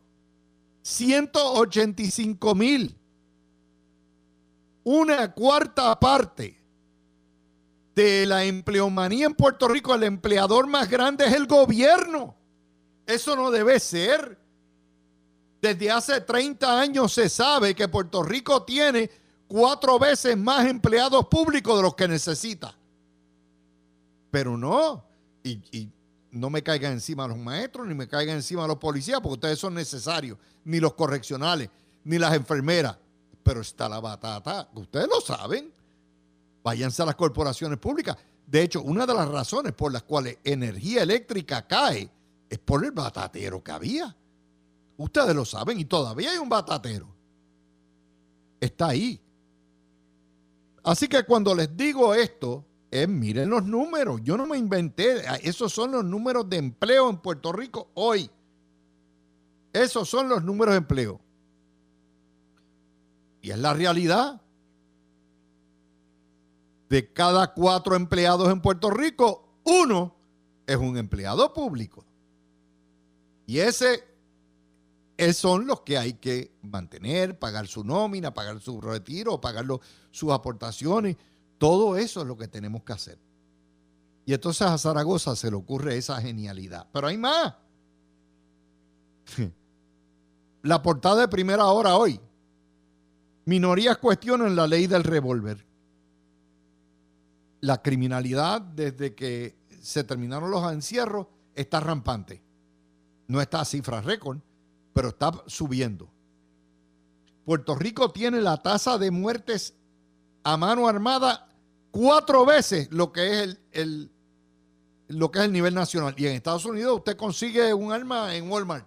185 0.82 2.54
mil. 2.56 2.94
Una 4.82 5.32
cuarta 5.32 5.98
parte 5.98 6.63
de 7.94 8.26
la 8.26 8.44
empleomanía 8.44 9.26
en 9.26 9.34
Puerto 9.34 9.68
Rico, 9.68 9.94
el 9.94 10.02
empleador 10.02 10.66
más 10.66 10.88
grande 10.90 11.26
es 11.26 11.32
el 11.32 11.46
gobierno. 11.46 12.34
Eso 13.06 13.36
no 13.36 13.50
debe 13.50 13.78
ser. 13.78 14.38
Desde 15.60 15.90
hace 15.90 16.20
30 16.20 16.80
años 16.80 17.12
se 17.12 17.28
sabe 17.28 17.74
que 17.74 17.88
Puerto 17.88 18.22
Rico 18.22 18.64
tiene 18.64 19.10
cuatro 19.46 19.98
veces 19.98 20.36
más 20.36 20.66
empleados 20.66 21.26
públicos 21.28 21.76
de 21.76 21.82
los 21.82 21.94
que 21.94 22.08
necesita. 22.08 22.74
Pero 24.30 24.56
no. 24.56 25.04
Y, 25.42 25.90
no 26.32 26.50
me 26.50 26.64
caigan 26.64 26.94
encima 26.94 27.28
los 27.28 27.38
maestros, 27.38 27.86
ni 27.86 27.94
me 27.94 28.08
caigan 28.08 28.34
encima 28.34 28.66
los 28.66 28.78
policías, 28.78 29.20
porque 29.20 29.34
ustedes 29.34 29.58
son 29.60 29.72
necesarios, 29.72 30.36
ni 30.64 30.80
los 30.80 30.94
correccionales, 30.94 31.70
ni 32.02 32.18
las 32.18 32.34
enfermeras. 32.34 32.96
Pero 33.44 33.60
está 33.60 33.88
la 33.88 34.00
batata, 34.00 34.68
ustedes 34.74 35.06
lo 35.06 35.20
saben 35.20 35.73
váyanse 36.64 37.02
a 37.02 37.06
las 37.06 37.14
corporaciones 37.14 37.78
públicas. 37.78 38.16
De 38.46 38.62
hecho, 38.62 38.82
una 38.82 39.06
de 39.06 39.14
las 39.14 39.28
razones 39.28 39.72
por 39.74 39.92
las 39.92 40.02
cuales 40.02 40.38
energía 40.42 41.02
eléctrica 41.02 41.66
cae 41.66 42.10
es 42.48 42.58
por 42.58 42.84
el 42.84 42.90
batatero 42.90 43.62
que 43.62 43.70
había. 43.70 44.16
Ustedes 44.96 45.36
lo 45.36 45.44
saben 45.44 45.78
y 45.78 45.84
todavía 45.84 46.32
hay 46.32 46.38
un 46.38 46.48
batatero. 46.48 47.06
Está 48.60 48.88
ahí. 48.88 49.20
Así 50.82 51.06
que 51.06 51.22
cuando 51.24 51.54
les 51.54 51.76
digo 51.76 52.14
esto, 52.14 52.64
es 52.90 53.08
miren 53.08 53.50
los 53.50 53.64
números. 53.64 54.20
Yo 54.22 54.36
no 54.36 54.46
me 54.46 54.56
inventé. 54.56 55.22
Esos 55.42 55.72
son 55.72 55.92
los 55.92 56.04
números 56.04 56.48
de 56.48 56.56
empleo 56.58 57.10
en 57.10 57.18
Puerto 57.18 57.52
Rico 57.52 57.90
hoy. 57.94 58.30
Esos 59.72 60.08
son 60.08 60.28
los 60.28 60.42
números 60.44 60.74
de 60.74 60.78
empleo. 60.78 61.20
Y 63.42 63.50
es 63.50 63.58
la 63.58 63.74
realidad 63.74 64.40
de 66.94 67.12
cada 67.12 67.52
cuatro 67.52 67.96
empleados 67.96 68.48
en 68.52 68.60
Puerto 68.60 68.88
Rico, 68.88 69.48
uno 69.64 70.14
es 70.64 70.76
un 70.76 70.96
empleado 70.96 71.52
público. 71.52 72.04
Y 73.48 73.58
ese 73.58 74.04
son 75.32 75.66
los 75.66 75.80
que 75.80 75.98
hay 75.98 76.12
que 76.12 76.52
mantener, 76.62 77.36
pagar 77.36 77.66
su 77.66 77.82
nómina, 77.82 78.32
pagar 78.32 78.60
su 78.60 78.80
retiro, 78.80 79.40
pagar 79.40 79.66
sus 80.12 80.30
aportaciones. 80.30 81.16
Todo 81.58 81.96
eso 81.96 82.20
es 82.20 82.28
lo 82.28 82.36
que 82.36 82.46
tenemos 82.46 82.84
que 82.84 82.92
hacer. 82.92 83.18
Y 84.24 84.32
entonces 84.32 84.62
a 84.62 84.78
Zaragoza 84.78 85.34
se 85.34 85.50
le 85.50 85.56
ocurre 85.56 85.96
esa 85.96 86.20
genialidad. 86.20 86.86
Pero 86.92 87.08
hay 87.08 87.18
más. 87.18 87.54
La 90.62 90.80
portada 90.80 91.22
de 91.22 91.28
primera 91.28 91.66
hora 91.66 91.96
hoy. 91.96 92.20
Minorías 93.46 93.98
cuestionan 93.98 94.54
la 94.54 94.68
ley 94.68 94.86
del 94.86 95.02
revólver 95.02 95.73
la 97.64 97.80
criminalidad 97.80 98.60
desde 98.60 99.14
que 99.14 99.56
se 99.80 100.04
terminaron 100.04 100.50
los 100.50 100.70
encierros 100.70 101.28
está 101.54 101.80
rampante. 101.80 102.42
No 103.26 103.40
está 103.40 103.60
a 103.60 103.64
cifra 103.64 104.02
récord, 104.02 104.38
pero 104.92 105.08
está 105.08 105.32
subiendo. 105.46 106.10
Puerto 107.46 107.74
Rico 107.74 108.10
tiene 108.10 108.42
la 108.42 108.58
tasa 108.58 108.98
de 108.98 109.10
muertes 109.10 109.74
a 110.42 110.58
mano 110.58 110.86
armada 110.88 111.48
cuatro 111.90 112.44
veces 112.44 112.88
lo 112.90 113.12
que 113.12 113.44
es 113.44 113.58
el, 113.72 114.10
lo 115.08 115.30
que 115.30 115.38
es 115.38 115.44
el 115.46 115.52
nivel 115.52 115.74
nacional. 115.74 116.14
Y 116.18 116.26
en 116.26 116.34
Estados 116.34 116.66
Unidos 116.66 116.98
usted 116.98 117.16
consigue 117.16 117.72
un 117.72 117.92
arma 117.92 118.34
en 118.34 118.50
Walmart, 118.50 118.86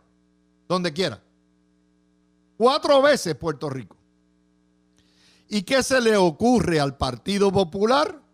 donde 0.67 0.93
quiera. 0.93 1.19
Cuatro 2.57 3.01
veces 3.01 3.33
Puerto 3.35 3.71
Rico. 3.71 3.97
¿Y 5.49 5.63
qué 5.63 5.81
se 5.81 5.99
le 5.99 6.15
ocurre 6.15 6.79
al 6.79 6.95
Partido 6.95 7.51
Popular? 7.51 8.26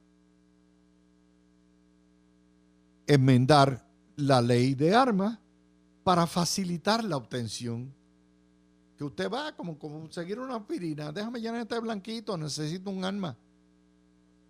Enmendar 3.07 3.85
la 4.15 4.41
ley 4.41 4.75
de 4.75 4.95
armas 4.95 5.39
para 6.03 6.27
facilitar 6.27 7.03
la 7.03 7.17
obtención. 7.17 7.93
Que 8.97 9.03
usted 9.03 9.29
va 9.29 9.55
como, 9.55 9.77
como 9.79 10.11
seguir 10.11 10.39
una 10.39 10.55
aspirina, 10.55 11.11
déjame 11.11 11.41
llenar 11.41 11.61
este 11.61 11.79
blanquito, 11.79 12.37
necesito 12.37 12.89
un 12.89 13.03
arma. 13.03 13.35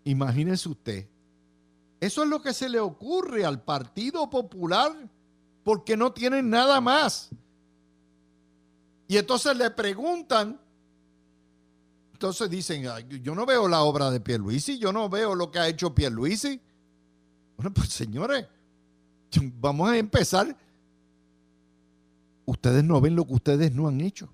Imagínese 0.04 0.70
usted. 0.70 1.08
Eso 2.00 2.24
es 2.24 2.30
lo 2.30 2.42
que 2.42 2.54
se 2.54 2.68
le 2.68 2.80
ocurre 2.80 3.46
al 3.46 3.62
Partido 3.62 4.30
Popular 4.30 4.92
porque 5.64 5.96
no 5.96 6.12
tienen 6.12 6.50
nada 6.50 6.82
más. 6.82 7.30
Y 9.08 9.18
entonces 9.18 9.56
le 9.56 9.70
preguntan, 9.72 10.60
entonces 12.12 12.50
dicen, 12.50 12.84
yo 13.22 13.36
no 13.36 13.46
veo 13.46 13.68
la 13.68 13.84
obra 13.84 14.12
de 14.12 14.20
Pierluisi, 14.20 14.78
yo 14.78 14.92
no 14.92 15.08
veo 15.08 15.36
lo 15.36 15.52
que 15.52 15.60
ha 15.60 15.68
hecho 15.68 15.96
Pierluisi. 15.96 16.60
Bueno, 17.56 17.74
pues 17.74 17.90
señores, 17.90 18.48
vamos 19.60 19.90
a 19.90 19.98
empezar. 19.98 20.56
Ustedes 22.46 22.84
no 22.84 23.00
ven 23.00 23.16
lo 23.16 23.26
que 23.26 23.34
ustedes 23.34 23.74
no 23.74 23.88
han 23.88 24.02
hecho. 24.02 24.30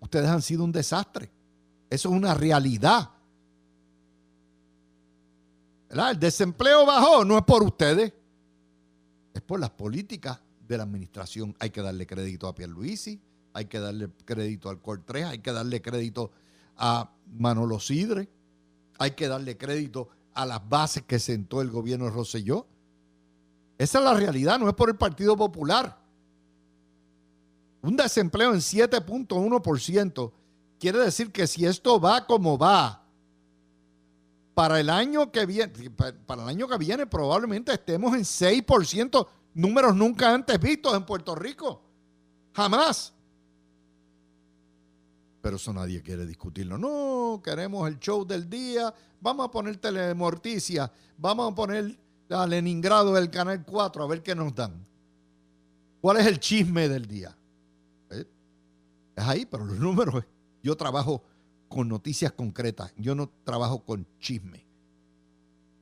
Ustedes 0.00 0.28
han 0.28 0.42
sido 0.42 0.64
un 0.64 0.72
desastre. 0.72 1.30
Eso 1.90 2.08
es 2.08 2.14
una 2.14 2.34
realidad. 2.34 3.10
El 5.90 6.18
desempleo 6.18 6.84
bajó, 6.84 7.24
no 7.24 7.38
es 7.38 7.44
por 7.44 7.62
ustedes, 7.62 8.12
es 9.32 9.42
por 9.42 9.60
las 9.60 9.70
políticas 9.70 10.40
de 10.66 10.76
la 10.76 10.82
administración. 10.82 11.54
Hay 11.60 11.70
que 11.70 11.82
darle 11.82 12.06
crédito 12.06 12.48
a 12.48 12.54
Pierluisi, 12.54 13.20
hay 13.52 13.66
que 13.66 13.78
darle 13.78 14.08
crédito 14.24 14.70
al 14.70 14.80
Cortés, 14.80 15.24
hay 15.24 15.38
que 15.38 15.52
darle 15.52 15.80
crédito 15.80 16.32
a 16.76 17.12
Manolo 17.38 17.78
Sidre, 17.78 18.28
hay 18.98 19.12
que 19.12 19.28
darle 19.28 19.56
crédito 19.56 20.08
a 20.34 20.44
las 20.46 20.68
bases 20.68 21.04
que 21.04 21.20
sentó 21.20 21.62
el 21.62 21.70
gobierno 21.70 22.06
de 22.06 22.10
Rosselló. 22.10 22.66
Esa 23.78 23.98
es 23.98 24.04
la 24.04 24.14
realidad, 24.14 24.58
no 24.58 24.68
es 24.68 24.74
por 24.74 24.88
el 24.88 24.96
Partido 24.96 25.36
Popular. 25.36 25.98
Un 27.82 27.96
desempleo 27.96 28.52
en 28.52 28.60
7.1% 28.60 30.32
quiere 30.78 30.98
decir 30.98 31.32
que 31.32 31.46
si 31.46 31.66
esto 31.66 32.00
va 32.00 32.26
como 32.26 32.56
va, 32.56 33.04
para 34.54 34.78
el 34.78 34.88
año 34.88 35.32
que 35.32 35.44
viene, 35.46 35.90
para 35.90 36.42
el 36.42 36.48
año 36.48 36.68
que 36.68 36.78
viene 36.78 37.06
probablemente 37.06 37.72
estemos 37.72 38.14
en 38.14 38.22
6%, 38.22 39.26
números 39.54 39.96
nunca 39.96 40.32
antes 40.32 40.58
vistos 40.60 40.94
en 40.94 41.04
Puerto 41.04 41.34
Rico. 41.34 41.82
Jamás. 42.54 43.12
Pero 45.42 45.56
eso 45.56 45.72
nadie 45.72 46.00
quiere 46.02 46.24
discutirlo. 46.24 46.78
No, 46.78 47.42
queremos 47.42 47.86
el 47.88 47.98
show 47.98 48.24
del 48.24 48.48
día. 48.48 48.94
Vamos 49.20 49.46
a 49.46 49.50
poner 49.50 49.76
telemorticia. 49.76 50.90
Vamos 51.18 51.52
a 51.52 51.54
poner 51.54 51.98
a 52.30 52.46
Leningrado 52.46 53.14
del 53.14 53.30
Canal 53.30 53.64
4 53.64 54.02
a 54.02 54.06
ver 54.06 54.22
qué 54.22 54.34
nos 54.34 54.54
dan. 54.54 54.86
¿Cuál 56.00 56.18
es 56.18 56.26
el 56.26 56.38
chisme 56.38 56.88
del 56.88 57.06
día? 57.06 57.36
¿Eh? 58.10 58.24
Es 59.16 59.24
ahí, 59.24 59.46
pero 59.46 59.64
los 59.64 59.78
números. 59.78 60.24
Yo 60.62 60.76
trabajo 60.76 61.22
con 61.68 61.88
noticias 61.88 62.32
concretas. 62.32 62.92
Yo 62.96 63.14
no 63.14 63.30
trabajo 63.44 63.84
con 63.84 64.06
chisme. 64.18 64.64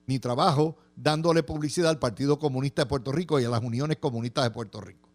Ni 0.06 0.18
trabajo 0.18 0.76
dándole 0.96 1.42
publicidad 1.42 1.90
al 1.90 1.98
Partido 1.98 2.38
Comunista 2.38 2.82
de 2.82 2.86
Puerto 2.86 3.12
Rico 3.12 3.40
y 3.40 3.44
a 3.44 3.48
las 3.48 3.62
uniones 3.62 3.98
comunistas 3.98 4.44
de 4.44 4.50
Puerto 4.50 4.80
Rico. 4.80 5.08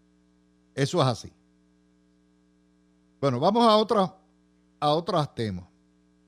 Eso 0.76 1.02
es 1.02 1.08
así. 1.08 1.32
Bueno, 3.20 3.40
vamos 3.40 3.66
a, 3.66 4.16
a 4.80 4.90
otros 4.94 5.36
temas, 5.36 5.66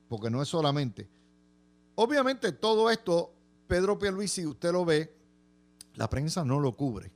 porque 0.08 0.30
no 0.30 0.42
es 0.42 0.48
solamente. 0.48 1.08
Obviamente 1.96 2.52
todo 2.52 2.90
esto, 2.90 3.34
Pedro 3.70 4.00
Pierluisi, 4.00 4.48
usted 4.48 4.72
lo 4.72 4.84
ve, 4.84 5.16
la 5.94 6.10
prensa 6.10 6.44
no 6.44 6.60
lo 6.60 6.76
cubre. 6.76 7.12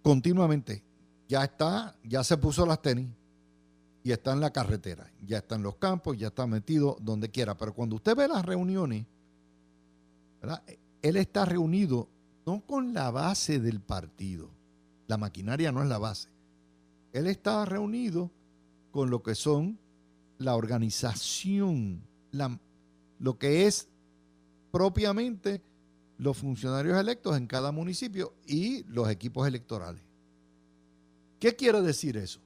Continuamente. 0.00 0.84
Ya 1.28 1.44
está, 1.44 1.96
ya 2.04 2.24
se 2.24 2.36
puso 2.36 2.64
las 2.66 2.80
tenis, 2.80 3.08
y 4.02 4.12
está 4.12 4.32
en 4.32 4.40
la 4.40 4.52
carretera, 4.52 5.10
ya 5.24 5.38
está 5.38 5.56
en 5.56 5.62
los 5.62 5.76
campos, 5.76 6.16
ya 6.16 6.28
está 6.28 6.46
metido 6.46 6.96
donde 7.00 7.30
quiera. 7.30 7.56
Pero 7.56 7.74
cuando 7.74 7.96
usted 7.96 8.16
ve 8.16 8.28
las 8.28 8.44
reuniones, 8.44 9.06
él 11.02 11.16
está 11.16 11.44
reunido 11.44 12.08
no 12.46 12.60
con 12.64 12.94
la 12.94 13.10
base 13.10 13.60
del 13.60 13.80
partido, 13.80 14.50
la 15.06 15.18
maquinaria 15.18 15.72
no 15.72 15.82
es 15.82 15.88
la 15.88 15.98
base. 15.98 16.30
Él 17.12 17.26
está 17.26 17.64
reunido 17.64 18.30
con 18.90 19.10
lo 19.10 19.22
que 19.22 19.34
son 19.34 19.78
la 20.38 20.54
organización, 20.54 22.02
lo 23.18 23.38
que 23.38 23.66
es 23.66 23.88
propiamente 24.70 25.62
los 26.18 26.36
funcionarios 26.36 26.98
electos 26.98 27.36
en 27.36 27.46
cada 27.46 27.72
municipio 27.72 28.34
y 28.46 28.84
los 28.84 29.08
equipos 29.08 29.48
electorales. 29.48 30.02
¿Qué 31.38 31.56
quiere 31.56 31.80
decir 31.80 32.16
eso? 32.18 32.40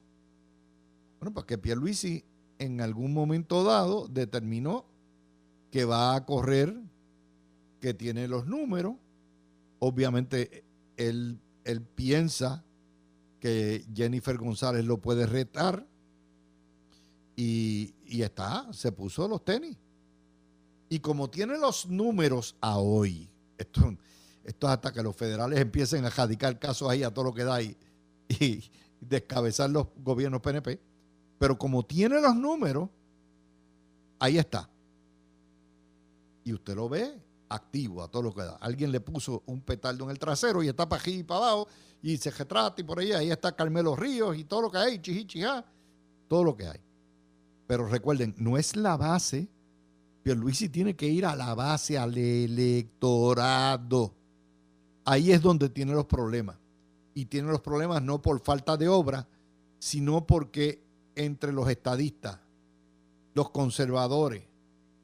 Bueno, 1.19 1.33
pues 1.33 1.45
que 1.45 1.57
Pierluisi 1.57 2.23
en 2.57 2.79
algún 2.79 3.13
momento 3.13 3.63
dado 3.63 4.07
determinó 4.07 4.85
que 5.71 5.83
va 5.83 6.15
a 6.15 6.25
correr, 6.25 6.73
que 7.81 7.93
tiene 7.93 8.29
los 8.29 8.47
números. 8.47 8.95
Obviamente 9.79 10.63
él, 10.95 11.41
él 11.65 11.81
piensa 11.81 12.63
que 13.41 13.85
Jennifer 13.93 14.37
González 14.37 14.85
lo 14.85 15.01
puede 15.01 15.25
retar 15.25 15.85
y, 17.35 17.93
y 18.05 18.21
está, 18.21 18.71
se 18.71 18.93
puso 18.93 19.27
los 19.27 19.43
tenis. 19.43 19.77
Y 20.89 20.99
como 20.99 21.29
tiene 21.29 21.57
los 21.57 21.87
números 21.87 22.55
a 22.61 22.77
hoy, 22.77 23.29
esto, 23.57 23.95
esto 24.43 24.67
es 24.67 24.73
hasta 24.73 24.93
que 24.93 25.01
los 25.01 25.15
federales 25.15 25.59
empiecen 25.59 26.05
a 26.05 26.09
radicar 26.09 26.59
casos 26.59 26.89
ahí 26.89 27.03
a 27.03 27.13
todo 27.13 27.25
lo 27.25 27.33
que 27.33 27.43
da 27.43 27.61
y, 27.61 27.77
descabezar 29.01 29.69
los 29.69 29.87
gobiernos 29.97 30.41
PNP 30.41 30.79
pero 31.37 31.57
como 31.57 31.83
tiene 31.83 32.21
los 32.21 32.35
números, 32.35 32.89
ahí 34.19 34.37
está. 34.37 34.69
Y 36.43 36.53
usted 36.53 36.75
lo 36.75 36.87
ve 36.87 37.21
activo 37.49 38.03
a 38.03 38.07
todo 38.07 38.23
lo 38.23 38.33
que 38.33 38.41
da. 38.41 38.55
Alguien 38.61 38.91
le 38.91 38.99
puso 38.99 39.43
un 39.45 39.61
petardo 39.61 40.05
en 40.05 40.11
el 40.11 40.19
trasero 40.19 40.63
y 40.63 40.69
está 40.69 40.87
para 40.87 41.01
aquí 41.01 41.19
y 41.19 41.23
para 41.23 41.39
abajo 41.39 41.67
y 42.01 42.17
se 42.17 42.31
retrata 42.31 42.81
y 42.81 42.83
por 42.83 42.99
ahí, 42.99 43.11
ahí 43.11 43.31
está 43.31 43.55
Carmelo 43.55 43.95
Ríos 43.95 44.37
y 44.37 44.43
todo 44.43 44.63
lo 44.63 44.71
que 44.71 44.77
hay, 44.77 44.99
chichichijá, 44.99 45.65
todo 46.27 46.43
lo 46.43 46.55
que 46.55 46.67
hay. 46.67 46.79
Pero 47.67 47.87
recuerden, 47.87 48.35
no 48.37 48.57
es 48.57 48.75
la 48.75 48.95
base. 48.95 49.47
Pierluisi 50.25 50.69
tiene 50.69 50.95
que 50.95 51.07
ir 51.07 51.23
a 51.23 51.35
la 51.35 51.53
base, 51.53 51.99
al 51.99 52.17
electorado. 52.17 54.11
Ahí 55.03 55.31
es 55.31 55.39
donde 55.39 55.69
tiene 55.69 55.93
los 55.93 56.05
problemas. 56.05 56.57
Y 57.13 57.25
tiene 57.25 57.51
los 57.51 57.61
problemas 57.61 58.01
no 58.01 58.23
por 58.23 58.41
falta 58.41 58.75
de 58.75 58.87
obra, 58.87 59.27
sino 59.77 60.25
porque 60.25 60.81
entre 61.13 61.51
los 61.53 61.69
estadistas, 61.69 62.39
los 63.35 63.51
conservadores, 63.51 64.41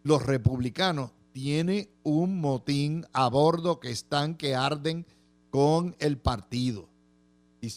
los 0.01 0.25
republicanos, 0.25 1.11
tiene 1.33 1.91
un 2.01 2.41
motín 2.41 3.05
a 3.13 3.29
bordo 3.29 3.79
que 3.79 3.91
están 3.91 4.33
que 4.33 4.55
arden 4.55 5.05
con 5.51 5.95
el 5.99 6.17
partido. 6.17 6.89
Y, 7.61 7.71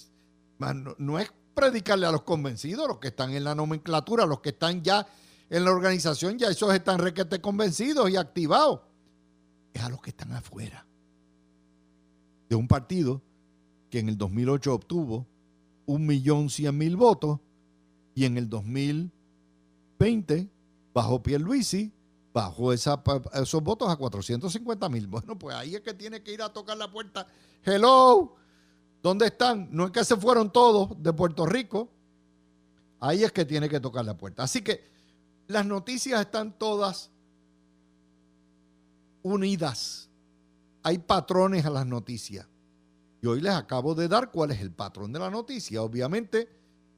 no, 0.97 1.18
es 1.18 1.30
predicarle 1.53 2.07
a 2.07 2.11
los 2.11 2.22
convencidos, 2.22 2.88
los 2.88 3.01
que 3.01 3.09
están 3.09 3.34
en 3.34 3.45
la 3.45 3.55
nomenclatura, 3.55 4.24
los 4.24 4.40
que 4.40 4.49
están 4.49 4.82
ya 4.82 5.07
en 5.55 5.64
la 5.64 5.70
organización, 5.70 6.36
ya 6.36 6.48
esos 6.48 6.74
están 6.74 6.98
requete 6.98 7.40
convencidos 7.40 8.11
y 8.11 8.16
activados. 8.16 8.80
Es 9.72 9.82
a 9.82 9.88
los 9.88 10.02
que 10.02 10.11
están 10.11 10.32
afuera 10.32 10.84
de 12.48 12.57
un 12.57 12.66
partido 12.66 13.22
que 13.88 14.00
en 14.00 14.09
el 14.09 14.18
2008 14.18 14.74
obtuvo 14.74 15.28
un 15.86 16.07
millón 16.07 16.50
cien 16.50 16.76
mil 16.76 16.96
votos 16.96 17.38
y 18.16 18.24
en 18.24 18.36
el 18.36 18.48
2020 18.48 20.50
bajó 20.92 21.22
Pierluisi, 21.22 21.92
bajó 22.32 22.72
esos 22.72 23.62
votos 23.62 23.88
a 23.88 23.94
450 23.94 24.88
mil. 24.88 25.07
Bueno, 25.11 25.38
pues 25.38 25.55
ahí 25.55 25.76
es 25.76 25.82
que 25.82 25.94
tiene 25.94 26.20
que 26.20 26.32
ir 26.32 26.42
a 26.42 26.52
tocar 26.52 26.76
la 26.76 26.90
puerta. 26.90 27.28
Hello, 27.62 28.34
¿dónde 29.00 29.26
están? 29.26 29.68
No 29.70 29.84
es 29.84 29.92
que 29.92 30.05
se 30.05 30.16
fueron 30.16 30.52
todos 30.52 31.00
de 31.00 31.12
Puerto 31.12 31.46
Rico. 31.46 31.92
Ahí 32.98 33.22
es 33.22 33.30
que 33.30 33.44
tiene 33.44 33.68
que 33.68 33.78
tocar 33.78 34.05
la 34.05 34.16
puerta. 34.16 34.42
Así 34.42 34.61
que 34.61 34.93
las 35.47 35.66
noticias 35.66 36.20
están 36.20 36.59
todas 36.59 37.11
unidas. 39.22 40.09
Hay 40.82 40.99
patrones 40.99 41.64
a 41.64 41.70
las 41.70 41.86
noticias. 41.86 42.47
Y 43.22 43.26
hoy 43.26 43.40
les 43.40 43.55
acabo 43.55 43.95
de 43.95 44.09
dar 44.09 44.30
cuál 44.30 44.51
es 44.51 44.61
el 44.61 44.70
patrón 44.70 45.12
de 45.12 45.18
la 45.18 45.30
noticia. 45.30 45.82
Obviamente, 45.82 46.49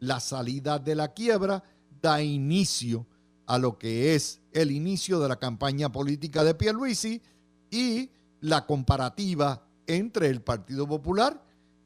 la 0.01 0.20
salida 0.20 0.78
de 0.78 0.94
la 0.94 1.12
quiebra 1.12 1.62
da 2.03 2.20
inicio 2.22 3.07
a 3.47 3.59
lo 3.59 3.78
que 3.78 4.14
es 4.14 4.40
el 4.53 4.72
inicio 4.72 5.20
de 5.20 5.28
la 5.28 5.36
campaña 5.36 5.90
política 5.90 6.42
de 6.42 6.55
Pierluisi 6.55 7.22
y 7.70 8.11
la 8.40 8.66
comparativa 8.66 9.64
entre 9.86 10.28
el 10.28 10.42
Partido 10.42 10.86
Popular 10.88 11.42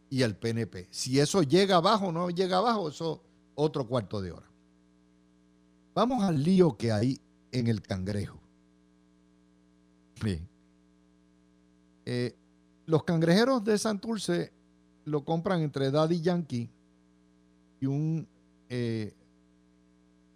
y 0.08 0.22
el 0.22 0.36
PNP. 0.36 0.88
Si 0.90 1.20
eso 1.20 1.42
llega 1.42 1.76
abajo 1.76 2.06
o 2.06 2.12
no 2.12 2.30
llega 2.30 2.56
abajo, 2.56 2.88
eso 2.88 3.22
otro 3.54 3.86
cuarto 3.86 4.22
de 4.22 4.32
hora. 4.32 4.49
Vamos 5.95 6.22
al 6.22 6.43
lío 6.43 6.76
que 6.76 6.93
hay 6.93 7.20
en 7.53 7.66
el 7.66 7.82
cangrejo. 7.82 8.41
Eh, 12.05 12.36
los 12.86 13.05
cangrejeros 13.05 13.64
de 13.64 13.78
Santurce 13.78 14.53
lo 15.05 15.24
compran 15.24 15.62
entre 15.62 15.91
Daddy 15.91 16.20
Yankee 16.20 16.70
y 17.80 17.86
un 17.86 18.28
eh, 18.68 19.14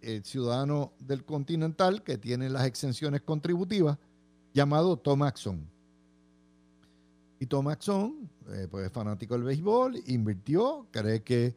eh, 0.01 0.21
ciudadano 0.23 0.93
del 0.99 1.23
Continental 1.23 2.03
que 2.03 2.17
tiene 2.17 2.49
las 2.49 2.65
exenciones 2.65 3.21
contributivas 3.21 3.97
llamado 4.53 4.97
Tom 4.97 5.23
Axon. 5.23 5.69
Y 7.39 7.45
Tom 7.45 7.67
Axon, 7.67 8.29
pues 8.71 8.87
es 8.87 8.91
fanático 8.91 9.35
del 9.35 9.43
béisbol, 9.43 10.01
invirtió, 10.07 10.87
cree 10.91 11.21
que 11.21 11.53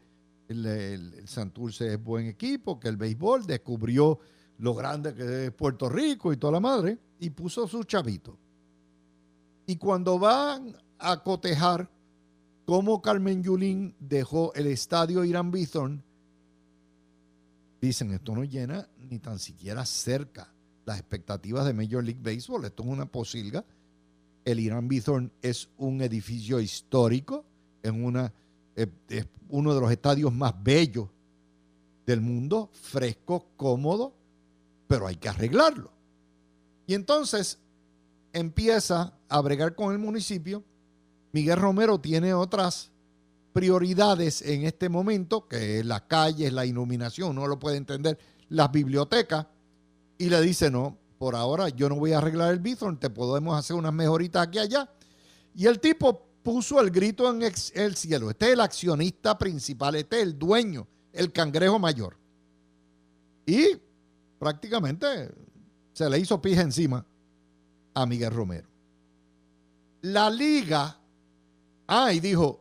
el, 0.48 1.26
Santurce 1.26 1.94
es 1.94 2.02
buen 2.02 2.26
equipo, 2.26 2.80
que 2.80 2.88
el 2.88 2.96
béisbol 2.96 3.46
descubrió 3.46 4.18
lo 4.58 4.74
grande 4.74 5.14
que 5.14 5.46
es 5.46 5.52
Puerto 5.52 5.88
Rico 5.88 6.32
y 6.32 6.36
toda 6.36 6.54
la 6.54 6.60
madre, 6.60 6.98
y 7.20 7.30
puso 7.30 7.68
su 7.68 7.84
chavito. 7.84 8.36
Y 9.66 9.76
cuando 9.76 10.18
van 10.18 10.76
a 10.98 11.22
cotejar 11.22 11.90
cómo 12.64 13.00
Carmen 13.00 13.42
Yulín 13.42 13.94
dejó 13.98 14.52
el 14.54 14.66
estadio 14.66 15.24
Irán 15.24 15.50
Bithorn, 15.50 16.02
dicen 17.80 18.12
esto 18.12 18.34
no 18.34 18.44
llena 18.44 18.88
ni 18.98 19.18
tan 19.18 19.38
siquiera 19.38 19.86
cerca 19.86 20.52
las 20.84 20.98
expectativas 20.98 21.66
de 21.66 21.74
Major 21.74 22.02
League 22.02 22.20
Baseball. 22.22 22.64
Esto 22.64 22.82
es 22.82 22.88
una 22.88 23.06
posilga. 23.06 23.64
El 24.44 24.58
Irán 24.58 24.88
Bithorn 24.88 25.30
es 25.42 25.68
un 25.76 26.00
edificio 26.00 26.60
histórico, 26.60 27.44
es, 27.82 27.92
una, 27.92 28.32
es 29.08 29.26
uno 29.48 29.74
de 29.74 29.80
los 29.80 29.90
estadios 29.90 30.32
más 30.32 30.54
bellos 30.62 31.08
del 32.06 32.20
mundo, 32.20 32.70
fresco, 32.72 33.46
cómodo, 33.56 34.14
pero 34.86 35.06
hay 35.06 35.16
que 35.16 35.28
arreglarlo. 35.28 35.90
Y 36.86 36.94
entonces 36.94 37.58
empieza 38.32 39.12
a 39.28 39.40
bregar 39.40 39.74
con 39.74 39.92
el 39.92 39.98
municipio. 39.98 40.62
Miguel 41.32 41.58
Romero 41.58 42.00
tiene 42.00 42.32
otras 42.32 42.90
prioridades 43.52 44.42
en 44.42 44.64
este 44.64 44.88
momento, 44.88 45.48
que 45.48 45.80
es 45.80 45.84
las 45.84 46.02
calles, 46.02 46.52
la 46.52 46.64
iluminación, 46.64 47.34
no 47.34 47.46
lo 47.46 47.58
puede 47.58 47.76
entender, 47.76 48.18
las 48.48 48.70
bibliotecas, 48.70 49.46
y 50.16 50.30
le 50.30 50.40
dice, 50.40 50.70
no, 50.70 50.96
por 51.18 51.34
ahora 51.34 51.68
yo 51.68 51.88
no 51.88 51.96
voy 51.96 52.12
a 52.12 52.18
arreglar 52.18 52.52
el 52.52 52.60
Bithorn, 52.60 52.98
te 52.98 53.10
podemos 53.10 53.58
hacer 53.58 53.76
unas 53.76 53.92
mejoritas 53.92 54.46
aquí 54.46 54.58
y 54.58 54.60
allá. 54.60 54.90
Y 55.54 55.66
el 55.66 55.80
tipo 55.80 56.27
puso 56.42 56.80
el 56.80 56.90
grito 56.90 57.30
en 57.30 57.42
el 57.42 57.96
cielo. 57.96 58.30
Este 58.30 58.46
es 58.46 58.52
el 58.52 58.60
accionista 58.60 59.36
principal, 59.36 59.96
este 59.96 60.16
es 60.16 60.22
el 60.22 60.38
dueño, 60.38 60.86
el 61.12 61.32
cangrejo 61.32 61.78
mayor. 61.78 62.16
Y 63.46 63.78
prácticamente 64.38 65.30
se 65.92 66.08
le 66.08 66.18
hizo 66.18 66.40
pija 66.40 66.62
encima 66.62 67.04
a 67.94 68.06
Miguel 68.06 68.32
Romero. 68.32 68.68
La 70.02 70.30
liga, 70.30 70.96
ah, 71.86 72.12
y 72.12 72.20
dijo, 72.20 72.60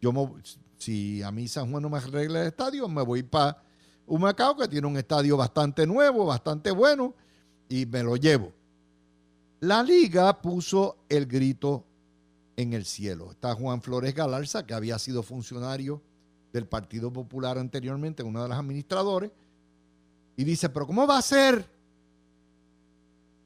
yo 0.00 0.12
si 0.78 1.22
a 1.22 1.30
mí 1.30 1.48
San 1.48 1.70
Juan 1.70 1.82
no 1.82 1.88
me 1.88 1.98
arregla 1.98 2.42
el 2.42 2.48
estadio, 2.48 2.88
me 2.88 3.02
voy 3.02 3.22
para 3.22 3.62
Humacao, 4.06 4.56
que 4.56 4.68
tiene 4.68 4.86
un 4.86 4.96
estadio 4.96 5.36
bastante 5.36 5.86
nuevo, 5.86 6.26
bastante 6.26 6.70
bueno, 6.70 7.14
y 7.68 7.86
me 7.86 8.02
lo 8.02 8.16
llevo. 8.16 8.52
La 9.60 9.82
liga 9.82 10.40
puso 10.40 10.98
el 11.08 11.26
grito 11.26 11.85
en 12.56 12.72
el 12.72 12.84
cielo. 12.84 13.30
Está 13.30 13.54
Juan 13.54 13.82
Flores 13.82 14.14
Galarza, 14.14 14.66
que 14.66 14.74
había 14.74 14.98
sido 14.98 15.22
funcionario 15.22 16.02
del 16.52 16.66
Partido 16.66 17.12
Popular 17.12 17.58
anteriormente, 17.58 18.22
uno 18.22 18.42
de 18.42 18.48
los 18.48 18.58
administradores, 18.58 19.30
y 20.36 20.44
dice, 20.44 20.68
pero 20.68 20.86
¿cómo 20.86 21.06
va 21.06 21.18
a 21.18 21.22
ser? 21.22 21.68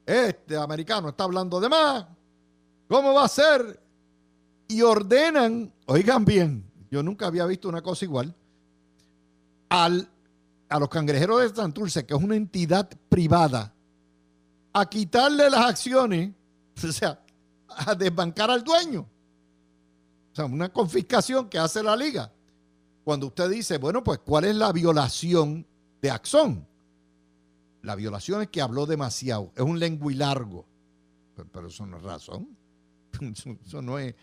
Este 0.05 0.57
americano 0.57 1.09
está 1.09 1.25
hablando 1.25 1.59
de 1.59 1.69
más. 1.69 2.05
¿Cómo 2.87 3.13
va 3.13 3.25
a 3.25 3.29
ser? 3.29 3.79
Y 4.67 4.81
ordenan, 4.81 5.71
oigan 5.85 6.25
bien, 6.25 6.63
yo 6.89 7.03
nunca 7.03 7.27
había 7.27 7.45
visto 7.45 7.69
una 7.69 7.81
cosa 7.81 8.05
igual, 8.05 8.33
al, 9.69 10.09
a 10.67 10.79
los 10.79 10.89
cangrejeros 10.89 11.41
de 11.41 11.55
Santurce, 11.55 12.05
que 12.05 12.13
es 12.13 12.21
una 12.21 12.35
entidad 12.35 12.89
privada, 13.09 13.73
a 14.73 14.85
quitarle 14.85 15.49
las 15.49 15.65
acciones, 15.65 16.31
o 16.83 16.91
sea, 16.91 17.20
a 17.77 17.95
desbancar 17.95 18.51
al 18.51 18.63
dueño. 18.63 19.07
O 20.31 20.35
sea, 20.35 20.45
una 20.45 20.69
confiscación 20.69 21.49
que 21.49 21.59
hace 21.59 21.83
la 21.83 21.95
liga. 21.95 22.31
Cuando 23.03 23.27
usted 23.27 23.49
dice, 23.49 23.77
bueno, 23.77 24.03
pues, 24.03 24.19
¿cuál 24.19 24.45
es 24.45 24.55
la 24.55 24.71
violación 24.71 25.65
de 26.01 26.11
Axón? 26.11 26.67
La 27.81 27.95
violación 27.95 28.41
es 28.41 28.49
que 28.49 28.61
habló 28.61 28.85
demasiado. 28.85 29.51
Es 29.55 29.63
un 29.63 29.79
lenguaje 29.79 30.17
largo. 30.17 30.65
Pero, 31.51 31.67
eso 31.67 31.85
no 31.85 31.97
es 31.97 32.03
razón. 32.03 32.57
Eso, 33.65 33.81
no 33.81 33.99
es, 33.99 34.15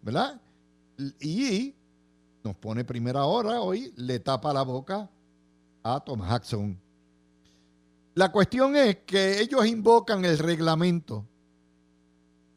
¿verdad? 0.00 0.40
Y 1.20 1.74
nos 2.44 2.54
pone 2.56 2.84
primera 2.84 3.24
hora 3.24 3.60
hoy, 3.60 3.92
le 3.96 4.20
tapa 4.20 4.52
la 4.52 4.62
boca 4.62 5.10
a 5.82 6.00
Tom 6.00 6.20
Jackson. 6.20 6.78
La 8.14 8.30
cuestión 8.30 8.76
es 8.76 8.98
que 9.06 9.40
ellos 9.40 9.66
invocan 9.66 10.24
el 10.24 10.38
reglamento 10.38 11.26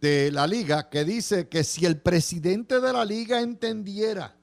de 0.01 0.31
la 0.31 0.47
liga 0.47 0.89
que 0.89 1.05
dice 1.05 1.47
que 1.47 1.63
si 1.63 1.85
el 1.85 2.01
presidente 2.01 2.81
de 2.81 2.91
la 2.91 3.05
liga 3.05 3.39
entendiera 3.39 4.35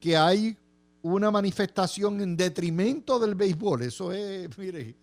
que 0.00 0.16
hay 0.16 0.56
una 1.02 1.30
manifestación 1.30 2.20
en 2.22 2.34
detrimento 2.34 3.18
del 3.18 3.34
béisbol, 3.34 3.82
eso 3.82 4.10
es, 4.10 4.48
mire, 4.58 4.96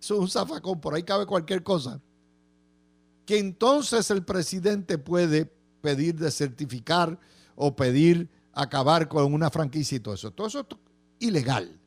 eso 0.00 0.14
es 0.14 0.20
un 0.20 0.28
zafacón, 0.28 0.80
por 0.80 0.94
ahí 0.94 1.02
cabe 1.02 1.26
cualquier 1.26 1.64
cosa, 1.64 2.00
que 3.26 3.38
entonces 3.38 4.08
el 4.10 4.24
presidente 4.24 4.98
puede 4.98 5.50
pedir 5.80 6.14
de 6.14 6.30
certificar 6.30 7.18
o 7.56 7.74
pedir 7.74 8.28
acabar 8.52 9.08
con 9.08 9.34
una 9.34 9.50
franquicia 9.50 9.96
y 9.96 10.00
todo 10.00 10.14
eso. 10.14 10.30
Todo 10.30 10.46
eso 10.46 10.60
es 10.60 10.66
ilegal. 11.18 11.78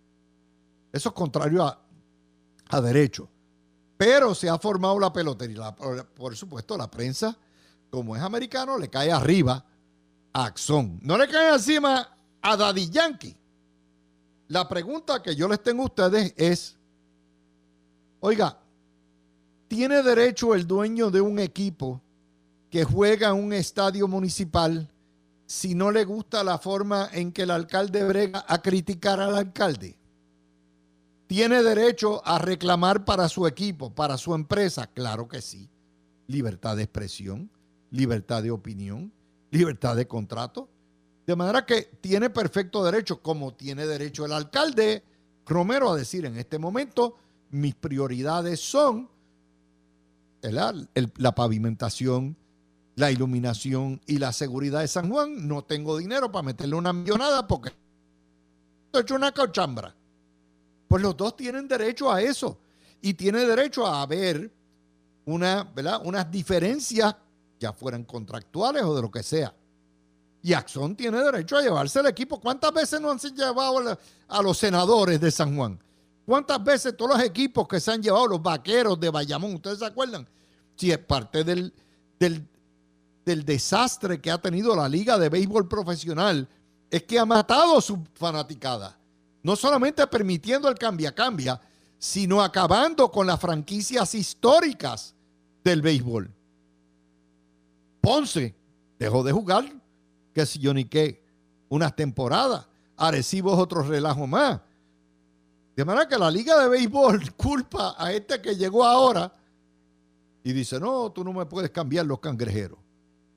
Eso 0.92 1.10
es 1.10 1.16
contrario 1.16 1.64
a, 1.64 1.80
a 2.70 2.82
derecho. 2.82 3.30
Pero 3.98 4.36
se 4.36 4.48
ha 4.48 4.58
formado 4.60 5.00
la 5.00 5.12
pelotería. 5.12 5.76
por 5.76 6.36
supuesto, 6.36 6.78
la 6.78 6.90
prensa, 6.90 7.36
como 7.90 8.16
es 8.16 8.22
americano, 8.22 8.78
le 8.78 8.90
cae 8.90 9.12
arriba 9.12 9.66
a 10.32 10.46
Axon. 10.46 11.00
No 11.02 11.18
le 11.18 11.28
cae 11.28 11.54
encima 11.54 12.16
a 12.42 12.56
Daddy 12.56 12.90
Yankee. 12.90 13.36
La 14.50 14.68
pregunta 14.70 15.22
que 15.22 15.36
yo 15.36 15.48
les 15.48 15.62
tengo 15.62 15.84
a 15.84 15.88
ustedes 15.88 16.34
es, 16.38 16.78
oiga, 18.20 18.58
¿tiene 19.68 20.02
derecho 20.04 20.54
el 20.54 20.66
dueño 20.66 21.10
de 21.10 21.20
un 21.20 21.40
equipo 21.40 22.02
que 22.70 22.84
juega 22.84 23.30
en 23.30 23.44
un 23.44 23.54
estadio 23.54 24.08
municipal 24.08 24.90
si 25.46 25.76
no 25.76 25.92
le 25.92 26.06
gusta 26.06 26.44
la 26.44 26.58
forma 26.60 27.10
en 27.12 27.32
que 27.32 27.44
el 27.44 27.52
alcalde 27.52 28.04
brega 28.06 28.46
a 28.48 28.62
criticar 28.62 29.20
al 29.20 29.36
alcalde? 29.36 29.98
¿Tiene 31.28 31.62
derecho 31.62 32.26
a 32.26 32.40
reclamar 32.40 33.04
para 33.04 33.28
su 33.28 33.46
equipo, 33.46 33.94
para 33.94 34.18
su 34.18 34.34
empresa? 34.34 34.88
Claro 34.88 35.28
que 35.28 35.42
sí. 35.42 35.70
Libertad 36.28 36.78
de 36.78 36.84
expresión, 36.84 37.52
libertad 37.92 38.42
de 38.42 38.52
opinión, 38.52 39.12
libertad 39.52 39.98
de 39.98 40.08
contrato. 40.08 40.70
De 41.26 41.36
manera 41.36 41.66
que 41.66 41.84
tiene 42.00 42.30
perfecto 42.30 42.84
derecho, 42.84 43.22
como 43.22 43.54
tiene 43.54 43.86
derecho 43.86 44.26
el 44.26 44.32
alcalde 44.32 45.04
Romero 45.46 45.92
a 45.92 45.98
decir 45.98 46.26
en 46.26 46.38
este 46.38 46.60
momento, 46.60 47.16
mis 47.50 47.76
prioridades 47.76 48.62
son 48.62 49.10
la 50.42 51.36
pavimentación, 51.36 52.38
la 52.96 53.12
iluminación 53.12 54.02
y 54.06 54.18
la 54.18 54.32
seguridad 54.32 54.80
de 54.80 54.88
San 54.88 55.10
Juan. 55.10 55.48
No 55.48 55.64
tengo 55.64 55.98
dinero 55.98 56.32
para 56.32 56.44
meterle 56.44 56.76
una 56.76 56.94
millonada 56.94 57.48
porque 57.48 57.72
he 58.94 59.00
hecho 59.00 59.16
una 59.16 59.34
cochambra. 59.34 59.97
Pues 60.88 61.02
los 61.02 61.16
dos 61.18 61.36
tienen 61.36 61.68
derecho 61.68 62.12
a 62.12 62.22
eso 62.22 62.58
y 63.02 63.14
tiene 63.14 63.46
derecho 63.46 63.86
a 63.86 64.02
haber 64.02 64.52
una, 65.26 65.64
¿verdad? 65.64 66.02
unas 66.04 66.30
diferencias, 66.32 67.16
ya 67.60 67.74
fueran 67.74 68.04
contractuales 68.04 68.84
o 68.84 68.96
de 68.96 69.02
lo 69.02 69.12
que 69.12 69.24
sea. 69.24 69.54
Y 70.42 70.54
Axón 70.54 70.96
tiene 70.96 71.22
derecho 71.22 71.58
a 71.58 71.62
llevarse 71.62 72.00
el 72.00 72.06
equipo. 72.06 72.40
¿Cuántas 72.40 72.72
veces 72.72 73.02
no 73.02 73.12
han 73.12 73.18
llevado 73.18 73.98
a 74.28 74.42
los 74.42 74.58
senadores 74.58 75.20
de 75.20 75.32
San 75.32 75.56
Juan? 75.56 75.78
¿Cuántas 76.26 76.64
veces 76.64 76.96
todos 76.96 77.18
los 77.18 77.26
equipos 77.26 77.68
que 77.68 77.80
se 77.80 77.92
han 77.92 78.02
llevado, 78.02 78.28
los 78.28 78.42
vaqueros 78.42 79.00
de 79.00 79.10
Bayamón, 79.10 79.56
ustedes 79.56 79.80
se 79.80 79.86
acuerdan? 79.86 80.28
Si 80.76 80.92
es 80.92 80.98
parte 81.00 81.44
del, 81.44 81.74
del, 82.20 82.48
del 83.26 83.44
desastre 83.44 84.22
que 84.22 84.32
ha 84.32 84.38
tenido 84.38 84.76
la 84.76 84.88
Liga 84.88 85.18
de 85.18 85.30
Béisbol 85.30 85.68
Profesional, 85.68 86.48
es 86.90 87.04
que 87.04 87.20
ha 87.20 87.26
matado 87.26 87.82
su 87.82 88.06
fanaticada 88.14 88.97
no 89.48 89.56
solamente 89.56 90.06
permitiendo 90.08 90.68
el 90.68 90.78
cambia-cambia, 90.78 91.62
sino 91.98 92.44
acabando 92.44 93.10
con 93.10 93.26
las 93.26 93.40
franquicias 93.40 94.14
históricas 94.14 95.16
del 95.64 95.82
béisbol. 95.82 96.30
Ponce 98.02 98.54
dejó 99.00 99.24
de 99.24 99.32
jugar, 99.32 99.64
que 100.34 100.46
si 100.46 100.60
yo 100.60 100.74
ni 100.74 100.84
qué, 100.84 101.24
unas 101.70 101.96
temporadas. 101.96 102.68
Arecibo 102.98 103.54
es 103.54 103.60
otro 103.60 103.84
relajo 103.84 104.28
más. 104.28 104.60
De 105.78 105.86
manera 105.86 106.10
que 106.10 106.18
la 106.18 106.30
liga 106.30 106.62
de 106.62 106.68
béisbol 106.68 107.34
culpa 107.38 107.96
a 107.98 108.12
este 108.12 108.42
que 108.42 108.54
llegó 108.54 108.84
ahora 108.84 109.34
y 110.44 110.52
dice, 110.52 110.78
no, 110.78 111.10
tú 111.14 111.24
no 111.24 111.32
me 111.32 111.46
puedes 111.46 111.72
cambiar 111.72 112.06
los 112.06 112.20
cangrejeros. 112.20 112.80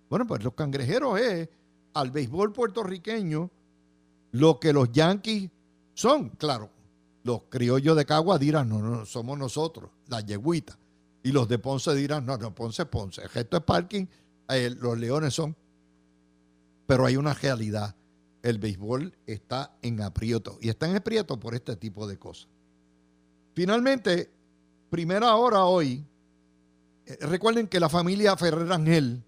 Bueno, 0.09 0.27
pues 0.27 0.43
los 0.43 0.55
cangrejeros 0.55 1.21
es 1.21 1.49
al 1.95 2.11
béisbol 2.11 2.53
puertorriqueño 2.53 3.49
lo 4.33 4.59
que 4.59 4.73
los 4.73 4.91
Yankees 4.91 5.51
son, 5.95 6.31
claro, 6.31 6.71
los 7.23 7.43
criollos 7.49 7.97
de 7.97 8.05
Cagua 8.05 8.39
dirán, 8.39 8.69
no, 8.69 8.81
no, 8.81 9.05
somos 9.05 9.39
nosotros, 9.39 9.91
la 10.09 10.21
yeguita. 10.21 10.79
Y 11.23 11.33
los 11.33 11.49
de 11.49 11.59
Ponce 11.59 11.95
dirán, 11.95 12.25
no, 12.25 12.37
no, 12.39 12.55
Ponce, 12.55 12.87
Ponce. 12.87 13.23
El 13.23 13.29
gesto 13.29 13.59
es 13.59 13.63
parking, 13.63 14.07
eh, 14.49 14.71
los 14.79 14.99
leones 14.99 15.35
son. 15.35 15.55
Pero 16.87 17.05
hay 17.05 17.17
una 17.17 17.35
realidad. 17.35 17.95
El 18.43 18.59
béisbol 18.59 19.15
está 19.27 19.77
en 19.83 20.01
aprieto. 20.01 20.59
Y 20.63 20.71
está 20.71 20.89
en 20.89 20.97
aprieto 20.97 21.39
por 21.39 21.55
este 21.55 21.77
tipo 21.77 22.07
de 22.07 22.19
cosas. 22.19 22.49
Finalmente, 23.55 24.31
primera 24.89 25.37
hora 25.37 25.67
hoy. 25.67 26.07
Eh, 27.05 27.19
recuerden 27.21 27.69
que 27.69 27.81
la 27.81 27.91
familia 27.91 28.37
Ferrer 28.37 28.73
Ángel 28.73 29.23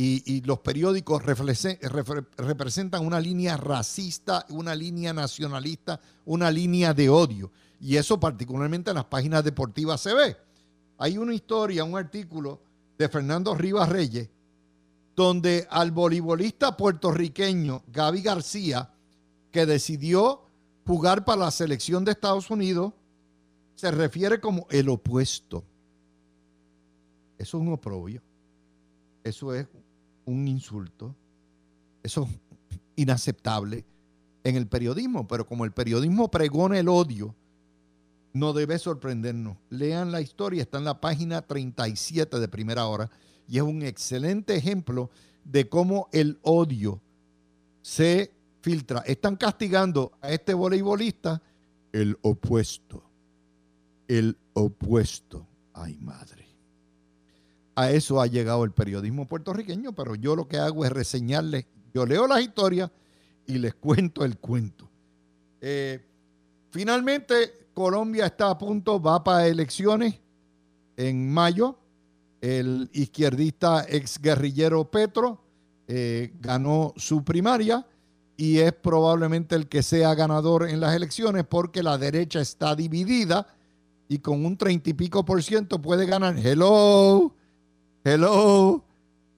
y, 0.00 0.42
los 0.42 0.60
periódicos 0.60 1.24
representan 1.24 3.04
una 3.04 3.18
línea 3.18 3.56
racista, 3.56 4.46
una 4.50 4.72
línea 4.72 5.12
nacionalista, 5.12 6.00
una 6.24 6.52
línea 6.52 6.94
de 6.94 7.08
odio. 7.08 7.50
Y 7.80 7.96
eso 7.96 8.20
particularmente 8.20 8.90
en 8.90 8.96
las 8.96 9.06
páginas 9.06 9.42
deportivas 9.42 10.00
se 10.00 10.14
ve. 10.14 10.36
Hay 10.98 11.18
una 11.18 11.34
historia, 11.34 11.82
un 11.82 11.98
artículo 11.98 12.60
de 12.96 13.08
Fernando 13.08 13.56
Rivas 13.56 13.88
Reyes, 13.88 14.30
donde 15.16 15.66
al 15.68 15.90
voleibolista 15.90 16.76
puertorriqueño 16.76 17.82
Gaby 17.88 18.22
García, 18.22 18.92
que 19.50 19.66
decidió 19.66 20.42
jugar 20.86 21.24
para 21.24 21.46
la 21.46 21.50
selección 21.50 22.04
de 22.04 22.12
Estados 22.12 22.50
Unidos, 22.50 22.92
se 23.74 23.90
refiere 23.90 24.40
como 24.40 24.68
el 24.70 24.90
opuesto. 24.90 25.64
Eso 27.36 27.56
es 27.56 27.60
un 27.60 27.72
oprobio. 27.72 28.22
Eso 29.24 29.52
es 29.52 29.66
un 30.28 30.46
insulto. 30.46 31.14
Eso 32.02 32.28
es 32.70 32.78
inaceptable 32.96 33.84
en 34.44 34.56
el 34.56 34.66
periodismo. 34.66 35.26
Pero 35.26 35.46
como 35.46 35.64
el 35.64 35.72
periodismo 35.72 36.30
pregona 36.30 36.78
el 36.78 36.88
odio, 36.88 37.34
no 38.32 38.52
debe 38.52 38.78
sorprendernos. 38.78 39.56
Lean 39.70 40.12
la 40.12 40.20
historia, 40.20 40.62
está 40.62 40.78
en 40.78 40.84
la 40.84 41.00
página 41.00 41.42
37 41.42 42.38
de 42.38 42.48
primera 42.48 42.86
hora 42.86 43.10
y 43.48 43.56
es 43.56 43.62
un 43.62 43.82
excelente 43.82 44.54
ejemplo 44.54 45.10
de 45.44 45.68
cómo 45.68 46.08
el 46.12 46.38
odio 46.42 47.00
se 47.80 48.30
filtra. 48.60 49.00
Están 49.00 49.36
castigando 49.36 50.12
a 50.20 50.30
este 50.30 50.52
voleibolista 50.52 51.40
el 51.92 52.18
opuesto. 52.20 53.02
El 54.06 54.36
opuesto. 54.52 55.46
Ay, 55.72 55.96
madre. 55.96 56.47
A 57.78 57.92
eso 57.92 58.20
ha 58.20 58.26
llegado 58.26 58.64
el 58.64 58.72
periodismo 58.72 59.28
puertorriqueño, 59.28 59.92
pero 59.92 60.16
yo 60.16 60.34
lo 60.34 60.48
que 60.48 60.58
hago 60.58 60.84
es 60.84 60.90
reseñarles. 60.90 61.64
Yo 61.94 62.04
leo 62.06 62.26
las 62.26 62.40
historias 62.40 62.90
y 63.46 63.58
les 63.58 63.72
cuento 63.72 64.24
el 64.24 64.36
cuento. 64.36 64.90
Eh, 65.60 66.04
finalmente, 66.72 67.68
Colombia 67.74 68.26
está 68.26 68.50
a 68.50 68.58
punto, 68.58 69.00
va 69.00 69.22
para 69.22 69.46
elecciones 69.46 70.18
en 70.96 71.30
mayo. 71.30 71.78
El 72.40 72.90
izquierdista 72.92 73.84
exguerrillero 73.84 74.90
Petro 74.90 75.40
eh, 75.86 76.32
ganó 76.40 76.94
su 76.96 77.22
primaria 77.22 77.86
y 78.36 78.58
es 78.58 78.72
probablemente 78.72 79.54
el 79.54 79.68
que 79.68 79.84
sea 79.84 80.16
ganador 80.16 80.68
en 80.68 80.80
las 80.80 80.96
elecciones 80.96 81.44
porque 81.48 81.84
la 81.84 81.96
derecha 81.96 82.40
está 82.40 82.74
dividida 82.74 83.46
y 84.08 84.18
con 84.18 84.44
un 84.44 84.56
treinta 84.56 84.90
y 84.90 84.94
pico 84.94 85.24
por 85.24 85.44
ciento 85.44 85.80
puede 85.80 86.06
ganar. 86.06 86.36
Hello, 86.36 87.37
hello. 88.04 88.84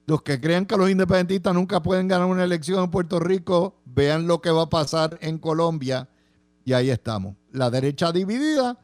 Los 0.07 0.23
que 0.23 0.41
crean 0.41 0.65
que 0.65 0.75
los 0.75 0.89
independentistas 0.89 1.53
nunca 1.53 1.81
pueden 1.81 2.07
ganar 2.07 2.27
una 2.27 2.43
elección 2.43 2.83
en 2.83 2.91
Puerto 2.91 3.19
Rico, 3.19 3.75
vean 3.85 4.27
lo 4.27 4.41
que 4.41 4.49
va 4.49 4.63
a 4.63 4.69
pasar 4.69 5.17
en 5.21 5.37
Colombia 5.37 6.09
y 6.65 6.73
ahí 6.73 6.89
estamos. 6.89 7.35
La 7.51 7.69
derecha 7.69 8.11
dividida 8.11 8.77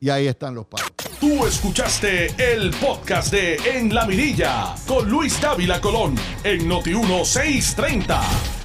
y 0.00 0.10
ahí 0.10 0.26
están 0.26 0.54
los 0.54 0.66
palos. 0.66 0.88
Tú 1.20 1.46
escuchaste 1.46 2.26
el 2.52 2.70
podcast 2.72 3.32
de 3.32 3.56
En 3.64 3.94
la 3.94 4.06
Mirilla 4.06 4.74
con 4.86 5.08
Luis 5.08 5.40
Dávila 5.40 5.80
Colón 5.80 6.14
en 6.44 6.68
Noti 6.68 6.94
1630. 6.94 8.57